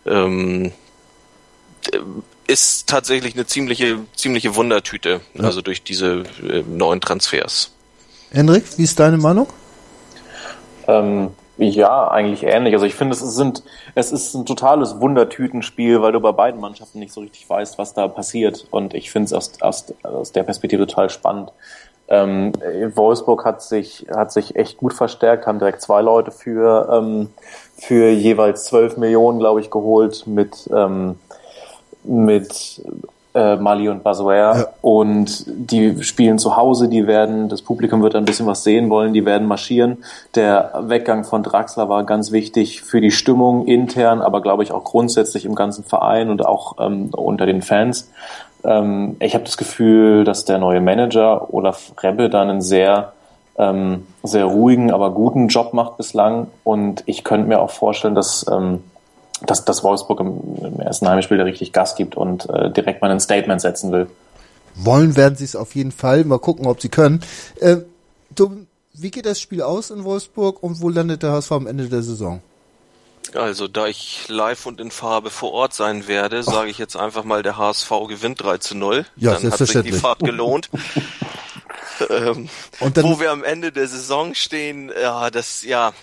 [0.05, 0.73] Ähm,
[2.45, 7.71] ist tatsächlich eine ziemliche, ziemliche Wundertüte, also durch diese äh, neuen Transfers.
[8.29, 9.47] Hendrik, wie ist deine Meinung?
[10.87, 12.73] Ähm, ja, eigentlich ähnlich.
[12.73, 13.63] Also ich finde, es sind,
[13.95, 17.93] es ist ein totales Wundertütenspiel, weil du bei beiden Mannschaften nicht so richtig weißt, was
[17.93, 18.67] da passiert.
[18.71, 21.53] Und ich finde es aus, aus, aus der Perspektive total spannend.
[22.07, 22.51] Ähm,
[22.93, 27.29] Wolfsburg hat sich, hat sich echt gut verstärkt, haben direkt zwei Leute für, ähm,
[27.77, 31.17] für jeweils zwölf Millionen, glaube ich, geholt mit, ähm,
[32.03, 32.81] mit
[33.35, 34.65] äh, Mali und Bazoer ja.
[34.81, 39.13] und die spielen zu Hause, die werden, das Publikum wird ein bisschen was sehen wollen,
[39.13, 39.97] die werden marschieren.
[40.35, 44.85] Der Weggang von Draxler war ganz wichtig für die Stimmung intern, aber glaube ich auch
[44.85, 48.09] grundsätzlich im ganzen Verein und auch ähm, unter den Fans.
[48.63, 53.11] Ähm, ich habe das Gefühl, dass der neue Manager Olaf Rebbe dann einen sehr
[53.57, 58.45] ähm, sehr ruhigen, aber guten Job macht bislang und ich könnte mir auch vorstellen, dass
[58.51, 58.83] ähm,
[59.41, 63.11] dass, dass Wolfsburg im, im ersten Heimspiel da richtig Gas gibt und äh, direkt mal
[63.11, 64.07] ein Statement setzen will.
[64.75, 66.25] Wollen werden sie es auf jeden Fall.
[66.25, 67.21] Mal gucken, ob sie können.
[67.59, 67.77] Äh,
[68.33, 71.87] du, wie geht das Spiel aus in Wolfsburg und wo landet der HSV am Ende
[71.87, 72.41] der Saison?
[73.33, 77.23] Also, da ich live und in Farbe vor Ort sein werde, sage ich jetzt einfach
[77.23, 79.05] mal, der HSV gewinnt 3 zu 0.
[79.15, 80.69] Ja, Dann hat sich die Fahrt gelohnt.
[82.09, 85.93] ähm, und dann, wo wir am Ende der Saison stehen, ja, das, ja,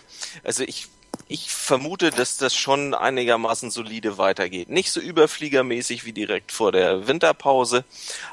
[0.42, 0.88] also ich
[1.28, 4.68] ich vermute, dass das schon einigermaßen solide weitergeht.
[4.68, 7.84] Nicht so überfliegermäßig wie direkt vor der Winterpause,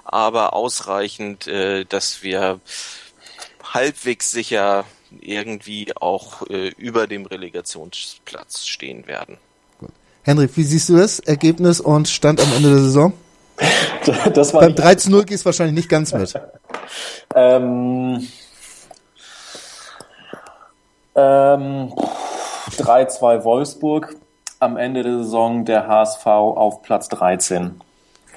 [0.04, 2.60] aber ausreichend, äh, dass wir
[3.74, 4.86] halbwegs sicher
[5.22, 9.38] irgendwie auch äh, über dem Relegationsplatz stehen werden.
[9.80, 9.92] Gut.
[10.24, 11.20] Henrik, wie siehst du das?
[11.20, 13.14] Ergebnis und Stand am Ende der Saison?
[14.34, 16.34] Das war Beim 3 zu 0 gehst du wahrscheinlich nicht ganz mit.
[17.36, 18.26] ähm,
[21.16, 21.94] ähm,
[22.78, 24.16] 3-2 Wolfsburg.
[24.60, 27.80] Am Ende der Saison der HSV auf Platz 13.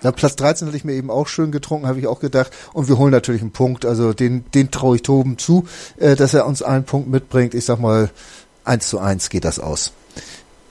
[0.02, 2.52] Ja, Platz 13 hatte ich mir eben auch schön getrunken, habe ich auch gedacht.
[2.72, 3.84] Und wir holen natürlich einen Punkt.
[3.84, 5.66] Also den, den traue ich Toben zu,
[5.96, 7.54] äh, dass er uns einen Punkt mitbringt.
[7.54, 8.10] Ich sag mal,
[8.64, 9.92] 1 zu 1 geht das aus.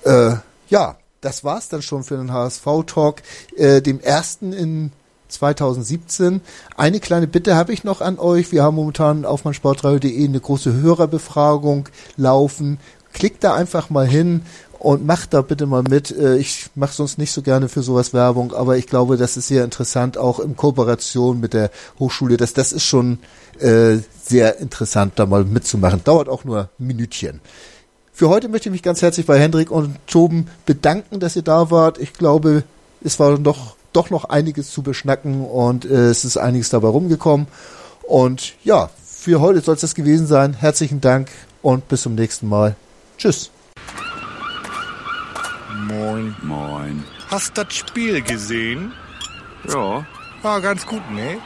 [0.04, 0.36] Äh,
[0.70, 3.22] ja, das war's dann schon für den HSV-Talk,
[3.56, 4.92] äh, dem ersten in
[5.30, 6.42] 2017.
[6.76, 8.52] Eine kleine Bitte habe ich noch an euch.
[8.52, 11.88] Wir haben momentan auf meinsportradio.de eine große Hörerbefragung
[12.18, 12.80] laufen.
[13.14, 14.44] Klickt da einfach mal hin
[14.82, 16.12] und macht da bitte mal mit.
[16.12, 19.48] Äh, ich mache sonst nicht so gerne für sowas Werbung, aber ich glaube, das ist
[19.48, 22.38] sehr interessant, auch in Kooperation mit der Hochschule.
[22.38, 23.20] Das, das ist schon
[23.60, 26.04] äh, sehr interessant, da mal mitzumachen.
[26.04, 27.42] Dauert auch nur Minütchen.
[28.12, 31.72] Für heute möchte ich mich ganz herzlich bei Hendrik und Toben bedanken, dass ihr da
[31.72, 31.98] wart.
[32.00, 32.64] Ich glaube,
[33.04, 37.48] es war doch, doch noch einiges zu beschnacken und äh, es ist einiges dabei rumgekommen.
[38.04, 40.54] Und ja, für heute soll es das gewesen sein.
[40.54, 41.30] Herzlichen Dank
[41.62, 42.76] und bis zum nächsten Mal.
[43.22, 43.52] Tschüss.
[45.88, 46.36] Moin.
[46.42, 47.04] Moin.
[47.30, 48.94] Hast das Spiel gesehen?
[49.70, 50.04] Ja.
[50.42, 51.38] War ganz gut, ne?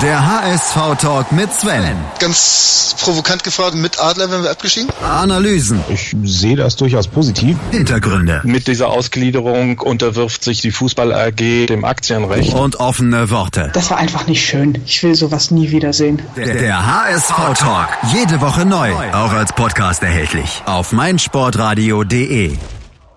[0.00, 1.94] Der HSV-Talk mit Sven.
[2.18, 4.90] Ganz provokant gefragt, mit Adler, wenn wir abgeschieden?
[5.02, 5.84] Analysen.
[5.90, 7.56] Ich sehe das durchaus positiv.
[7.70, 8.40] Hintergründe.
[8.42, 12.54] Mit dieser Ausgliederung unterwirft sich die Fußball AG dem Aktienrecht.
[12.54, 13.70] Und offene Worte.
[13.74, 14.80] Das war einfach nicht schön.
[14.86, 16.22] Ich will sowas nie wiedersehen.
[16.36, 17.88] Der, der HSV-Talk.
[18.14, 18.92] Jede Woche neu.
[19.12, 20.62] Auch als Podcast erhältlich.
[20.64, 22.56] Auf meinsportradio.de.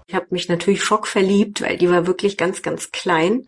[0.08, 3.48] Ich habe mich natürlich schockverliebt, weil die war wirklich ganz, ganz klein.